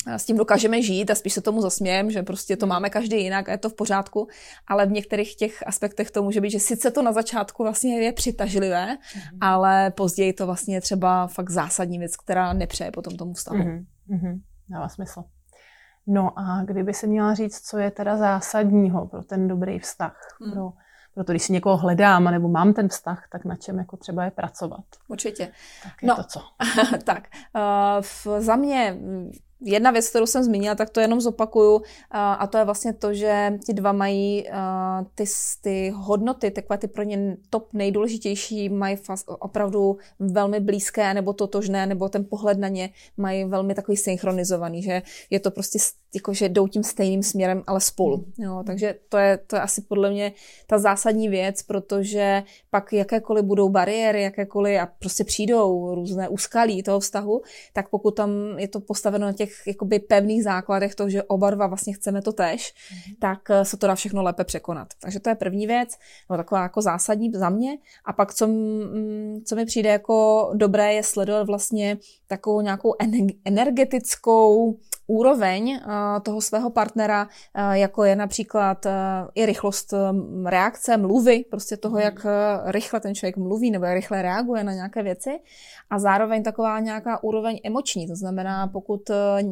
s 0.07 0.25
tím 0.25 0.37
dokážeme 0.37 0.83
žít 0.83 1.11
a 1.11 1.15
spíš 1.15 1.33
se 1.33 1.41
tomu 1.41 1.61
zasmějem, 1.61 2.11
že 2.11 2.23
prostě 2.23 2.57
to 2.57 2.67
hmm. 2.67 2.71
máme 2.71 2.91
každý 2.91 3.23
jinak 3.23 3.49
a 3.49 3.53
je 3.53 3.59
to 3.59 3.71
v 3.71 3.75
pořádku, 3.75 4.29
ale 4.67 4.87
v 4.87 4.93
některých 4.93 5.37
těch 5.37 5.67
aspektech 5.67 6.11
to 6.11 6.23
může 6.23 6.41
být, 6.41 6.51
že 6.51 6.61
sice 6.61 6.91
to 6.91 7.03
na 7.03 7.13
začátku 7.13 7.63
vlastně 7.63 8.01
je 8.01 8.13
přitažlivé, 8.13 8.87
mm-hmm. 8.87 9.39
ale 9.41 9.91
později 9.91 10.33
to 10.33 10.47
vlastně 10.47 10.75
je 10.77 10.81
třeba 10.81 11.27
fakt 11.27 11.51
zásadní 11.51 11.99
věc, 11.99 12.17
která 12.17 12.53
nepřeje 12.53 12.91
potom 12.91 13.17
tomu 13.17 13.33
vztahu. 13.33 13.59
Mm-hmm. 13.59 14.41
Dává 14.69 14.89
smysl. 14.89 15.25
No 16.07 16.39
a 16.39 16.63
kdyby 16.65 16.95
se 16.95 17.07
měla 17.07 17.35
říct, 17.35 17.61
co 17.61 17.79
je 17.79 17.91
teda 17.91 18.17
zásadního 18.17 19.07
pro 19.07 19.23
ten 19.23 19.49
dobrý 19.49 19.79
vztah, 19.79 20.37
hmm. 20.41 20.53
pro, 20.53 20.73
proto 21.15 21.33
když 21.33 21.43
si 21.43 21.53
někoho 21.53 21.77
hledám, 21.77 22.25
nebo 22.25 22.49
mám 22.49 22.73
ten 22.73 22.89
vztah, 22.89 23.29
tak 23.31 23.45
na 23.45 23.57
čem 23.57 23.79
jako 23.79 23.97
třeba 23.97 24.25
je 24.25 24.31
pracovat? 24.31 24.85
Určitě. 25.09 25.53
Tak 25.83 26.03
je 26.03 26.09
no, 26.09 26.17
to 26.17 26.25
co? 26.25 26.41
tak, 27.05 27.29
uh, 27.55 28.03
v, 28.03 28.27
za 28.39 28.57
mě 28.57 28.97
jedna 29.65 29.91
věc, 29.91 30.09
kterou 30.09 30.27
jsem 30.27 30.45
zmínila, 30.45 30.75
tak 30.75 30.91
to 30.91 31.01
jenom 31.01 31.21
zopakuju, 31.21 31.83
a 32.11 32.47
to 32.47 32.59
je 32.59 32.65
vlastně 32.65 32.93
to, 32.93 33.15
že 33.15 33.59
ti 33.67 33.73
dva 33.73 33.93
mají 33.93 34.49
ty, 35.15 35.25
ty 35.61 35.93
hodnoty, 35.95 36.51
takové 36.51 36.79
ty 36.79 36.89
pro 36.89 37.03
ně 37.03 37.37
top 37.51 37.73
nejdůležitější, 37.73 38.69
mají 38.69 38.97
opravdu 39.27 39.97
velmi 40.19 40.61
blízké 40.61 41.15
nebo 41.15 41.33
totožné, 41.33 41.87
nebo 41.87 42.09
ten 42.09 42.25
pohled 42.25 42.59
na 42.59 42.69
ně 42.69 42.91
mají 43.17 43.45
velmi 43.45 43.75
takový 43.75 43.97
synchronizovaný, 43.97 44.83
že 44.83 45.03
je 45.31 45.41
to 45.41 45.51
prostě 45.51 45.79
jako, 46.15 46.35
že 46.35 46.49
jdou 46.49 46.67
tím 46.67 46.83
stejným 46.83 47.23
směrem, 47.23 47.63
ale 47.67 47.81
spolu. 47.81 48.25
Jo, 48.39 48.63
takže 48.67 48.95
to 49.09 49.17
je, 49.17 49.39
to 49.47 49.57
je 49.57 49.63
asi 49.63 49.81
podle 49.81 50.11
mě 50.11 50.33
ta 50.67 50.79
zásadní 50.79 51.29
věc, 51.29 51.63
protože 51.63 52.43
pak 52.71 52.93
jakékoliv 52.93 53.45
budou 53.45 53.69
bariéry, 53.69 54.23
jakékoliv 54.23 54.81
a 54.81 54.89
prostě 54.99 55.25
přijdou 55.25 55.95
různé 55.95 56.29
úskalí 56.29 56.83
toho 56.83 57.01
vztahu, 57.01 57.43
tak 57.73 57.89
pokud 57.89 58.11
tam 58.11 58.31
je 58.59 58.69
to 58.69 58.81
postaveno 58.81 59.27
na 59.27 59.33
těch 59.33 59.51
jakoby 59.67 59.99
pevných 59.99 60.45
základech, 60.45 60.95
to, 60.95 61.09
že 61.09 61.23
oba 61.23 61.51
dva 61.51 61.67
vlastně 61.67 61.93
chceme 61.93 62.23
to 62.23 62.33
tež, 62.33 62.75
mm. 62.93 63.15
tak 63.21 63.51
eh, 63.51 63.65
se 63.65 63.77
to 63.77 63.87
dá 63.87 63.95
všechno 63.95 64.23
lépe 64.23 64.45
překonat. 64.45 64.89
Takže 65.01 65.21
to 65.21 65.29
je 65.29 65.35
první 65.35 65.67
věc, 65.67 65.89
no 66.31 66.37
taková 66.37 66.63
jako 66.63 66.83
zásadní 66.83 67.33
za 67.35 67.51
mě. 67.51 67.79
A 68.05 68.13
pak, 68.13 68.35
co, 68.35 68.49
co 69.45 69.57
mi 69.57 69.65
přijde 69.65 69.91
jako 69.91 70.51
dobré, 70.55 70.95
je 70.95 71.03
sledovat 71.03 71.47
vlastně 71.47 71.99
takovou 72.27 72.61
nějakou 72.61 72.95
energetickou 73.45 74.77
úroveň 75.07 75.79
uh, 75.87 75.93
toho 76.23 76.41
svého 76.41 76.71
partnera, 76.71 77.23
uh, 77.23 77.73
jako 77.73 78.05
je 78.05 78.17
například 78.17 78.87
uh, 78.87 78.93
i 79.35 79.47
rychlost 79.47 79.95
reakce, 80.45 80.97
mluvy, 80.97 81.45
prostě 81.51 81.77
toho, 81.77 81.99
jak 81.99 82.25
uh, 82.25 82.31
rychle 82.71 83.01
ten 83.01 83.15
člověk 83.15 83.37
mluví 83.37 83.71
nebo 83.71 83.85
jak 83.85 83.95
rychle 83.95 84.23
reaguje 84.23 84.65
na 84.65 84.73
nějaké 84.73 85.03
věci. 85.03 85.31
A 85.91 85.99
zároveň 85.99 86.43
taková 86.43 86.81
nějaká 86.81 87.23
úroveň 87.23 87.61
emoční, 87.65 88.09
to 88.09 88.17
znamená, 88.17 88.67
pokud 88.67 89.11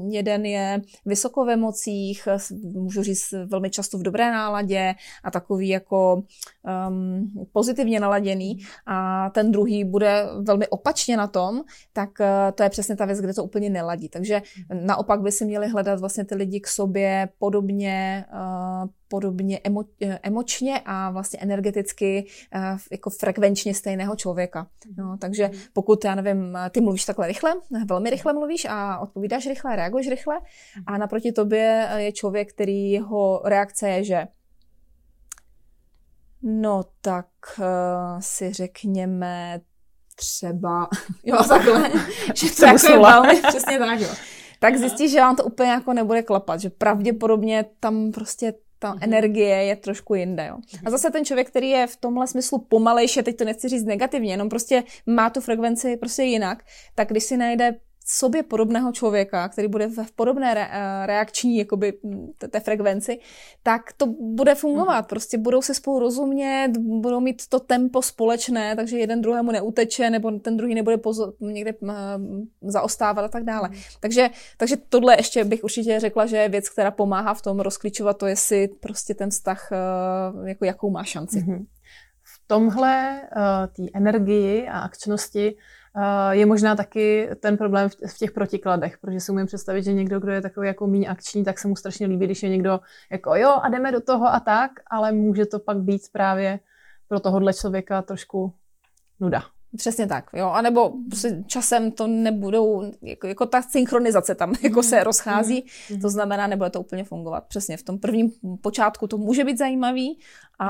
jeden 0.09 0.47
je 0.47 0.83
vysoko 1.07 1.45
v 1.45 1.51
emocích, 1.51 2.29
můžu 2.73 3.03
říct 3.03 3.35
velmi 3.47 3.71
často 3.71 3.99
v 3.99 4.03
dobré 4.03 4.31
náladě 4.31 4.95
a 5.25 5.31
takový 5.31 5.69
jako 5.69 6.23
um, 6.89 7.31
pozitivně 7.53 8.01
naladěný 8.01 8.59
a 8.87 9.31
ten 9.31 9.53
druhý 9.53 9.85
bude 9.85 10.27
velmi 10.41 10.69
opačně 10.69 11.17
na 11.17 11.27
tom, 11.27 11.61
tak 11.93 12.11
to 12.55 12.63
je 12.63 12.69
přesně 12.69 12.97
ta 12.97 13.05
věc, 13.05 13.21
kde 13.21 13.35
to 13.35 13.45
úplně 13.45 13.71
neladí. 13.71 14.09
Takže 14.09 14.43
naopak 14.85 15.21
by 15.21 15.33
si 15.33 15.42
měli 15.45 15.69
hledat 15.69 16.01
vlastně 16.01 16.25
ty 16.25 16.35
lidi 16.35 16.61
k 16.61 16.67
sobě 16.67 17.29
podobně, 17.39 18.25
uh, 18.33 18.89
podobně 19.09 19.61
emo, 19.65 19.85
eh, 20.03 20.19
emočně 20.23 20.81
a 20.87 21.11
vlastně 21.11 21.39
energeticky 21.43 22.27
uh, 22.55 22.79
jako 22.91 23.11
frekvenčně 23.11 23.75
stejného 23.75 24.17
člověka. 24.17 24.67
No, 24.97 25.17
takže 25.21 25.51
pokud, 25.73 26.05
já 26.05 26.15
nevím, 26.15 26.59
ty 26.71 26.81
mluvíš 26.81 27.05
takhle 27.05 27.27
rychle, 27.27 27.53
velmi 27.87 28.11
rychle 28.11 28.33
mluvíš 28.33 28.67
a 28.71 28.99
odpovídáš 28.99 29.47
rychle, 29.47 29.77
reaguješ 29.77 30.09
rychle 30.09 30.41
a 30.87 30.99
naproti 30.99 31.33
tobě 31.33 31.89
je 31.97 32.13
člověk, 32.13 32.53
který 32.53 32.91
jeho 32.91 33.43
reakce 33.45 33.89
je, 33.89 34.05
že 34.05 34.27
No 36.43 36.83
tak 37.01 37.27
uh, 37.59 37.65
si 38.21 38.53
řekněme 38.53 39.61
třeba, 40.17 40.89
jo 41.25 41.37
takhle, 41.49 41.91
že 42.35 42.51
to 42.51 42.67
jako 42.67 42.87
je 42.87 42.99
velmi, 42.99 43.43
přesně 43.49 43.79
tak, 43.79 44.01
jo. 44.01 44.09
Tak 44.63 44.77
zjistíš, 44.77 45.11
že 45.11 45.21
vám 45.21 45.37
to 45.37 45.45
úplně 45.45 45.71
jako 45.71 45.93
nebude 45.93 46.23
klapat, 46.23 46.61
že 46.61 46.71
pravděpodobně 46.71 47.65
tam 47.81 48.13
prostě 48.13 48.55
ta 48.79 48.95
mm-hmm. 48.95 48.99
energie 49.01 49.65
je 49.65 49.77
trošku 49.77 50.15
jinde. 50.15 50.47
Jo. 50.47 50.59
A 50.87 50.91
zase 50.91 51.11
ten 51.11 51.25
člověk, 51.25 51.49
který 51.49 51.69
je 51.69 51.87
v 51.87 51.97
tomhle 51.97 52.27
smyslu 52.27 52.59
pomalejší, 52.59 53.23
teď 53.23 53.37
to 53.37 53.45
nechci 53.45 53.69
říct 53.69 53.85
negativně, 53.85 54.33
jenom 54.33 54.49
prostě 54.49 54.85
má 55.07 55.31
tu 55.31 55.41
frekvenci 55.41 55.97
prostě 55.97 56.23
jinak, 56.23 56.63
tak 56.95 57.09
když 57.09 57.25
si 57.25 57.37
najde 57.37 57.75
sobě 58.07 58.43
podobného 58.43 58.93
člověka, 58.93 59.49
který 59.49 59.69
bude 59.69 59.89
v 59.89 60.13
podobné 60.17 60.55
re, 60.55 60.69
eh, 60.71 61.07
reakční 61.07 61.57
jakoby, 61.59 61.93
té, 62.51 62.61
frekvenci, 62.61 63.19
tak 63.63 63.93
to 63.97 64.07
bude 64.07 64.55
fungovat. 64.55 64.99
Mhm. 64.99 65.05
Prostě 65.05 65.39
budou 65.39 65.63
se 65.63 65.75
spolu 65.75 65.99
rozumět, 65.99 66.69
budou 66.79 67.21
mít 67.21 67.49
to 67.49 67.61
tempo 67.61 68.03
společné, 68.03 68.77
takže 68.77 68.99
jeden 68.99 69.23
druhému 69.23 69.53
neuteče, 69.53 70.11
nebo 70.11 70.31
ten 70.31 70.57
druhý 70.57 70.75
nebude 70.75 70.97
pozo- 70.97 71.33
někde 71.41 71.75
zaostávat 72.63 73.25
a 73.25 73.29
tak 73.29 73.45
dále. 73.45 73.69
Mhm. 73.69 73.79
Takže, 74.01 74.31
takže 74.57 74.77
tohle 74.89 75.17
ještě 75.19 75.45
bych 75.45 75.65
určitě 75.65 76.01
řekla, 76.01 76.27
že 76.27 76.37
je 76.37 76.49
věc, 76.49 76.69
která 76.69 76.91
pomáhá 76.91 77.35
v 77.35 77.43
tom 77.43 77.61
rozklíčovat 77.61 78.19
to, 78.19 78.27
jestli 78.27 78.69
prostě 78.69 79.15
ten 79.15 79.31
vztah, 79.31 79.69
uh, 79.73 80.49
jako 80.49 80.65
jakou 80.65 80.91
má 80.91 81.05
šanci. 81.05 81.39
Mm-hmm. 81.39 81.67
V 82.23 82.47
tomhle 82.47 83.21
uh, 83.37 83.87
té 83.87 83.91
energii 83.95 84.69
a 84.69 84.81
akčnosti 84.81 85.55
Eh, 85.55 85.57
je 86.31 86.47
možná 86.47 86.77
taky 86.77 87.29
ten 87.41 87.57
problém 87.57 87.89
v 87.89 88.19
těch 88.19 88.33
protikladech, 88.33 88.99
protože 88.99 89.21
si 89.21 89.33
umím 89.33 89.47
představit, 89.47 89.83
že 89.83 89.93
někdo, 89.93 90.21
kdo 90.21 90.33
je 90.33 90.41
takový 90.41 90.67
jako 90.67 90.87
méně 90.87 91.09
akční, 91.09 91.45
tak 91.45 91.59
se 91.59 91.69
mu 91.69 91.77
strašně 91.77 92.07
líbí, 92.07 92.27
když 92.27 92.43
je 92.43 92.49
někdo 92.49 92.81
jako 93.11 93.37
jo 93.37 93.51
a 93.63 93.69
jdeme 93.69 93.93
do 93.93 94.01
toho 94.01 94.27
a 94.27 94.41
tak, 94.41 94.71
ale 94.91 95.13
může 95.13 95.47
to 95.47 95.59
pak 95.59 95.79
být 95.79 96.03
právě 96.13 96.61
pro 97.09 97.21
tohohle 97.21 97.55
člověka 97.55 98.03
trošku 98.03 98.53
nuda. 99.21 99.43
Přesně 99.77 100.07
tak, 100.07 100.31
jo, 100.33 100.49
a 100.49 100.63
nebo 100.63 100.93
prostě 101.09 101.45
časem 101.47 101.93
to 101.93 102.07
nebudou, 102.07 102.93
jako, 103.03 103.27
jako 103.27 103.47
ta 103.47 103.63
synchronizace 103.63 104.35
tam 104.35 104.55
jako 104.63 104.83
se 104.83 104.97
mhm. 104.97 105.05
rozchází, 105.05 105.67
mm. 105.91 106.01
to 106.01 106.09
znamená, 106.09 106.47
nebude 106.47 106.71
to 106.71 106.81
úplně 106.81 107.05
fungovat. 107.05 107.45
Přesně, 107.49 107.77
v 107.77 107.83
tom 107.83 107.99
prvním 107.99 108.31
počátku 108.61 109.07
to 109.07 109.19
může 109.19 109.45
být 109.45 109.59
zajímavý, 109.59 110.19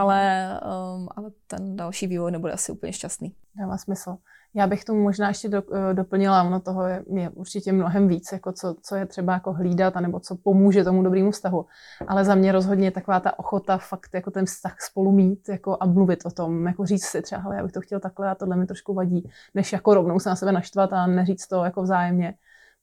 ale, 0.01 0.51
um, 0.97 1.09
ale 1.17 1.31
ten 1.47 1.77
další 1.77 2.07
vývoj 2.07 2.31
nebude 2.31 2.53
asi 2.53 2.73
úplně 2.73 2.93
šťastný. 2.93 3.35
Dává 3.59 3.79
smysl. 3.79 4.17
Já 4.55 4.67
bych 4.67 4.85
tomu 4.85 5.03
možná 5.03 5.29
ještě 5.29 5.49
do, 5.49 5.63
eh, 5.75 5.95
doplnila, 5.95 6.43
ono 6.43 6.61
toho 6.61 6.87
je, 6.87 7.05
je 7.15 7.31
určitě 7.31 7.73
mnohem 7.73 8.09
víc, 8.09 8.33
jako 8.33 8.53
co, 8.53 8.77
co 8.83 8.97
je 8.97 9.07
třeba 9.07 9.33
jako 9.33 9.53
hlídat, 9.53 9.97
anebo 9.97 10.21
co 10.21 10.37
pomůže 10.37 10.85
tomu 10.85 11.03
dobrému 11.03 11.31
vztahu. 11.31 11.67
Ale 12.09 12.25
za 12.25 12.35
mě 12.35 12.53
rozhodně 12.53 12.91
taková 12.91 13.21
ta 13.21 13.39
ochota 13.39 13.79
fakt 13.79 14.15
jako 14.15 14.31
ten 14.31 14.47
vztah 14.47 14.81
spolu 14.81 15.13
mít 15.13 15.49
jako 15.49 15.77
a 15.81 15.87
mluvit 15.87 16.27
o 16.27 16.31
tom, 16.31 16.67
jako 16.67 16.87
říct 16.87 17.05
si 17.05 17.23
třeba, 17.23 17.41
hele, 17.41 17.57
já 17.57 17.63
bych 17.63 17.73
to 17.73 17.81
chtěl 17.81 18.01
takhle 18.01 18.31
a 18.31 18.35
tohle 18.35 18.57
mi 18.57 18.67
trošku 18.67 18.95
vadí, 18.95 19.31
než 19.55 19.73
jako 19.73 19.95
rovnou 19.95 20.19
se 20.19 20.29
na 20.29 20.37
sebe 20.37 20.53
naštvat 20.53 20.93
a 20.93 21.07
neříct 21.07 21.49
to 21.49 21.65
jako 21.65 21.83
vzájemně. 21.83 22.35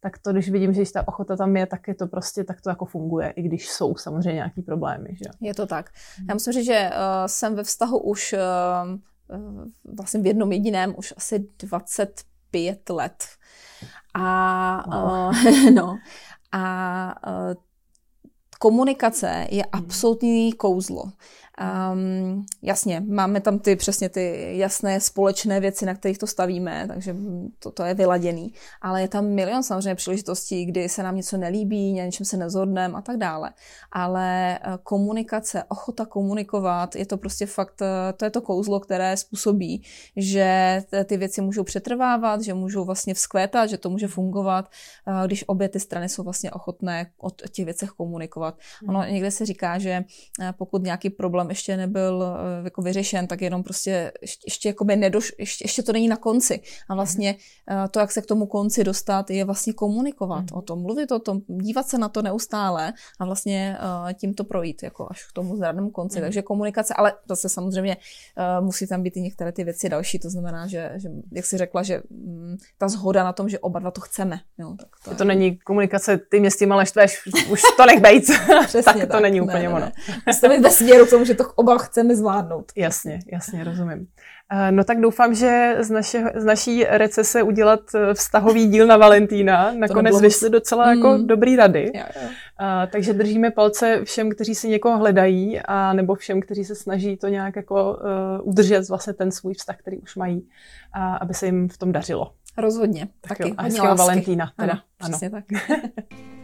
Tak 0.02 0.18
to, 0.18 0.32
když 0.32 0.50
vidím, 0.50 0.74
že 0.74 0.92
ta 0.94 1.08
ochota 1.08 1.36
tam 1.36 1.58
je, 1.58 1.66
tak 1.66 1.88
je 1.88 1.96
to 1.96 2.08
prostě, 2.08 2.44
tak 2.44 2.62
to 2.62 2.70
jako 2.70 2.86
funguje, 2.86 3.30
i 3.30 3.42
když 3.42 3.70
jsou 3.70 3.96
samozřejmě 3.96 4.34
nějaký 4.34 4.62
problémy. 4.62 5.10
Že? 5.12 5.26
Je 5.42 5.54
to 5.54 5.68
tak. 5.68 5.90
Já 6.28 6.34
musím 6.34 6.54
říct, 6.54 6.66
že 6.66 6.90
uh, 6.90 6.98
jsem 7.26 7.56
ve 7.56 7.64
vztahu 7.64 8.00
už 8.00 8.34
uh, 8.34 9.96
vlastně 9.96 10.22
v 10.22 10.26
jednom 10.26 10.52
jediném 10.52 10.94
už 10.98 11.14
asi 11.18 11.48
25 11.58 12.90
let. 12.90 13.26
A, 14.14 14.84
wow. 14.88 15.36
uh, 15.56 15.72
no, 15.74 15.98
a 16.52 17.16
uh, 17.28 17.54
komunikace 18.60 19.48
je 19.50 19.64
mhm. 19.74 19.84
absolutní 19.84 20.54
kouzlo. 20.54 21.04
Um, 21.60 22.46
jasně, 22.62 23.04
máme 23.08 23.42
tam 23.42 23.60
ty 23.60 23.76
přesně 23.76 24.10
ty 24.10 24.54
jasné 24.58 25.00
společné 25.00 25.60
věci, 25.60 25.86
na 25.86 25.96
kterých 25.96 26.18
to 26.18 26.28
stavíme, 26.28 26.86
takže 26.88 27.16
to, 27.60 27.72
to 27.72 27.84
je 27.84 27.94
vyladěný. 27.94 28.54
Ale 28.82 29.02
je 29.02 29.08
tam 29.08 29.26
milion 29.26 29.64
samozřejmě 29.64 29.96
příležitostí, 29.96 30.66
kdy 30.66 30.90
se 30.90 31.04
nám 31.04 31.16
něco 31.16 31.38
nelíbí, 31.38 31.92
něčem 31.92 32.26
se 32.26 32.38
nezhodneme 32.38 32.98
a 32.98 33.02
tak 33.02 33.18
dále. 33.18 33.52
Ale 33.92 34.60
eh, 34.60 34.78
komunikace, 34.84 35.64
ochota 35.64 36.06
komunikovat, 36.06 36.96
je 36.96 37.06
to 37.06 37.18
prostě 37.18 37.46
fakt, 37.46 37.82
eh, 37.82 38.14
to 38.14 38.26
je 38.26 38.32
to 38.32 38.42
kouzlo, 38.42 38.80
které 38.80 39.18
způsobí, 39.18 39.84
že 40.16 40.82
ty 41.06 41.18
věci 41.18 41.42
můžou 41.42 41.64
přetrvávat, 41.64 42.42
že 42.42 42.54
můžou 42.54 42.86
vlastně 42.86 43.14
vzkvétat, 43.14 43.70
že 43.70 43.78
to 43.78 43.90
může 43.90 44.08
fungovat, 44.08 44.70
eh, 45.08 45.28
když 45.28 45.44
obě 45.48 45.70
ty 45.70 45.80
strany 45.80 46.10
jsou 46.10 46.24
vlastně 46.24 46.52
ochotné 46.52 47.12
o 47.18 47.30
těch 47.32 47.66
věcech 47.66 47.90
komunikovat. 47.90 48.58
Ono 48.88 49.00
mhm. 49.00 49.14
někde 49.14 49.32
se 49.32 49.46
říká, 49.46 49.80
že 49.80 50.04
pokud 50.58 50.84
nějaký 50.84 51.10
problém 51.10 51.49
ještě 51.50 51.78
nebyl 51.78 52.24
eh, 52.24 52.64
jako 52.64 52.82
vyřešen, 52.82 53.28
tak 53.28 53.42
jenom 53.42 53.64
prostě 53.64 54.12
ještě, 54.22 54.46
ještě, 54.48 54.70
jakoby 54.70 54.96
nedoš, 54.96 55.34
ještě, 55.40 55.64
ještě 55.66 55.84
to 55.84 55.94
není 55.94 56.08
na 56.08 56.18
konci. 56.18 56.62
A 56.90 56.96
vlastně 56.96 57.36
eh, 57.70 57.88
to, 57.92 58.00
jak 58.00 58.12
se 58.12 58.22
k 58.22 58.26
tomu 58.26 58.46
konci 58.46 58.84
dostat, 58.84 59.30
je 59.30 59.46
vlastně 59.46 59.74
komunikovat 59.74 60.42
mm. 60.42 60.58
o 60.58 60.62
tom, 60.62 60.82
mluvit 60.82 61.12
o 61.12 61.20
tom, 61.20 61.42
dívat 61.48 61.88
se 61.88 61.98
na 61.98 62.10
to 62.10 62.22
neustále 62.22 62.94
a 63.20 63.26
vlastně 63.26 63.78
eh, 64.10 64.14
tím 64.14 64.34
to 64.34 64.44
projít 64.44 64.84
jako 64.84 65.08
až 65.12 65.26
k 65.26 65.34
tomu 65.34 65.56
zdravnému 65.56 65.90
konci. 65.90 66.20
Mm. 66.20 66.22
Takže 66.22 66.42
komunikace, 66.42 66.94
ale 66.94 67.14
zase 67.30 67.50
samozřejmě 67.50 67.98
musí 68.60 68.88
tam 68.88 69.04
být 69.04 69.18
i 69.18 69.22
některé 69.22 69.52
ty 69.52 69.64
věci 69.64 69.90
další, 69.90 70.20
to 70.20 70.30
znamená, 70.30 70.68
že, 70.68 70.92
že 70.96 71.10
jak 71.32 71.46
jsi 71.46 71.58
řekla, 71.58 71.84
že 71.84 72.02
mm, 72.10 72.58
ta 72.78 72.88
zhoda 72.88 73.24
na 73.24 73.34
tom, 73.34 73.50
že 73.50 73.60
oba 73.60 73.80
dva 73.80 73.92
to 73.92 74.02
chceme. 74.02 74.40
Jo, 74.58 74.76
tak 74.80 74.88
to, 75.04 75.16
to 75.16 75.24
je... 75.24 75.28
není 75.28 75.58
komunikace, 75.58 76.18
ty 76.18 76.40
mě 76.40 76.52
s 76.52 76.58
tím 76.58 76.72
ale 76.72 76.86
štveš, 76.86 77.22
už 77.50 77.62
to 77.78 77.86
nech 77.86 78.02
bejt. 78.02 78.24
tak, 78.84 78.84
tak 78.84 79.12
to 79.12 79.20
není 79.20 79.42
úplně 79.42 79.64
ne, 79.64 79.70
ono. 79.70 79.80
Ne. 79.80 79.92
Musíme 80.28 80.60
bez 80.60 80.76
směru 80.76 81.06
k 81.06 81.10
tomu, 81.10 81.26
že 81.26 81.34
to 81.44 81.54
oba 81.56 81.78
chceme 81.78 82.16
zvládnout. 82.16 82.72
Jasně, 82.76 83.20
jasně, 83.32 83.64
rozumím. 83.64 84.08
Eh, 84.52 84.72
no 84.72 84.84
tak 84.84 85.00
doufám, 85.00 85.36
že 85.36 85.76
z, 85.80 85.90
naše, 85.90 86.24
z 86.36 86.46
naší 86.46 86.84
recese 86.84 87.44
udělat 87.44 87.80
eh, 87.96 88.14
vztahový 88.14 88.68
díl 88.68 88.88
na 88.88 88.98
Valentína 88.98 89.74
nakonec 89.74 90.22
vyšly 90.22 90.50
docela 90.50 90.90
jako 90.90 91.18
mm. 91.18 91.28
dobrý 91.28 91.56
rady. 91.56 91.92
Jo, 91.96 92.04
jo. 92.22 92.30
A, 92.58 92.84
eh, 92.84 92.88
takže 92.88 93.14
držíme 93.14 93.52
palce 93.52 94.02
všem, 94.04 94.30
kteří 94.30 94.56
si 94.56 94.70
někoho 94.70 94.98
hledají 94.98 95.60
a 95.60 95.94
nebo 95.94 96.16
všem, 96.16 96.42
kteří 96.42 96.66
se 96.66 96.76
snaží 96.76 97.18
to 97.18 97.28
nějak 97.28 97.56
jako 97.56 97.94
uh, 97.94 98.50
udržet 98.50 98.90
vlastně 98.90 99.14
ten 99.14 99.32
svůj 99.32 99.54
vztah, 99.54 99.78
který 99.78 99.98
už 99.98 100.16
mají, 100.16 100.48
a 100.94 101.16
aby 101.16 101.34
se 101.34 101.46
jim 101.46 101.70
v 101.70 101.78
tom 101.78 101.92
dařilo. 101.92 102.34
Rozhodně. 102.58 103.08
Tak 103.22 103.38
taky. 103.38 103.50
Jo, 103.50 103.56
a 103.58 103.64
hezkého 103.64 103.96
Valentína. 103.96 104.52
Teda. 104.58 104.80
Ano, 105.00 105.18
ano. 105.22 105.30
tak. 105.32 105.46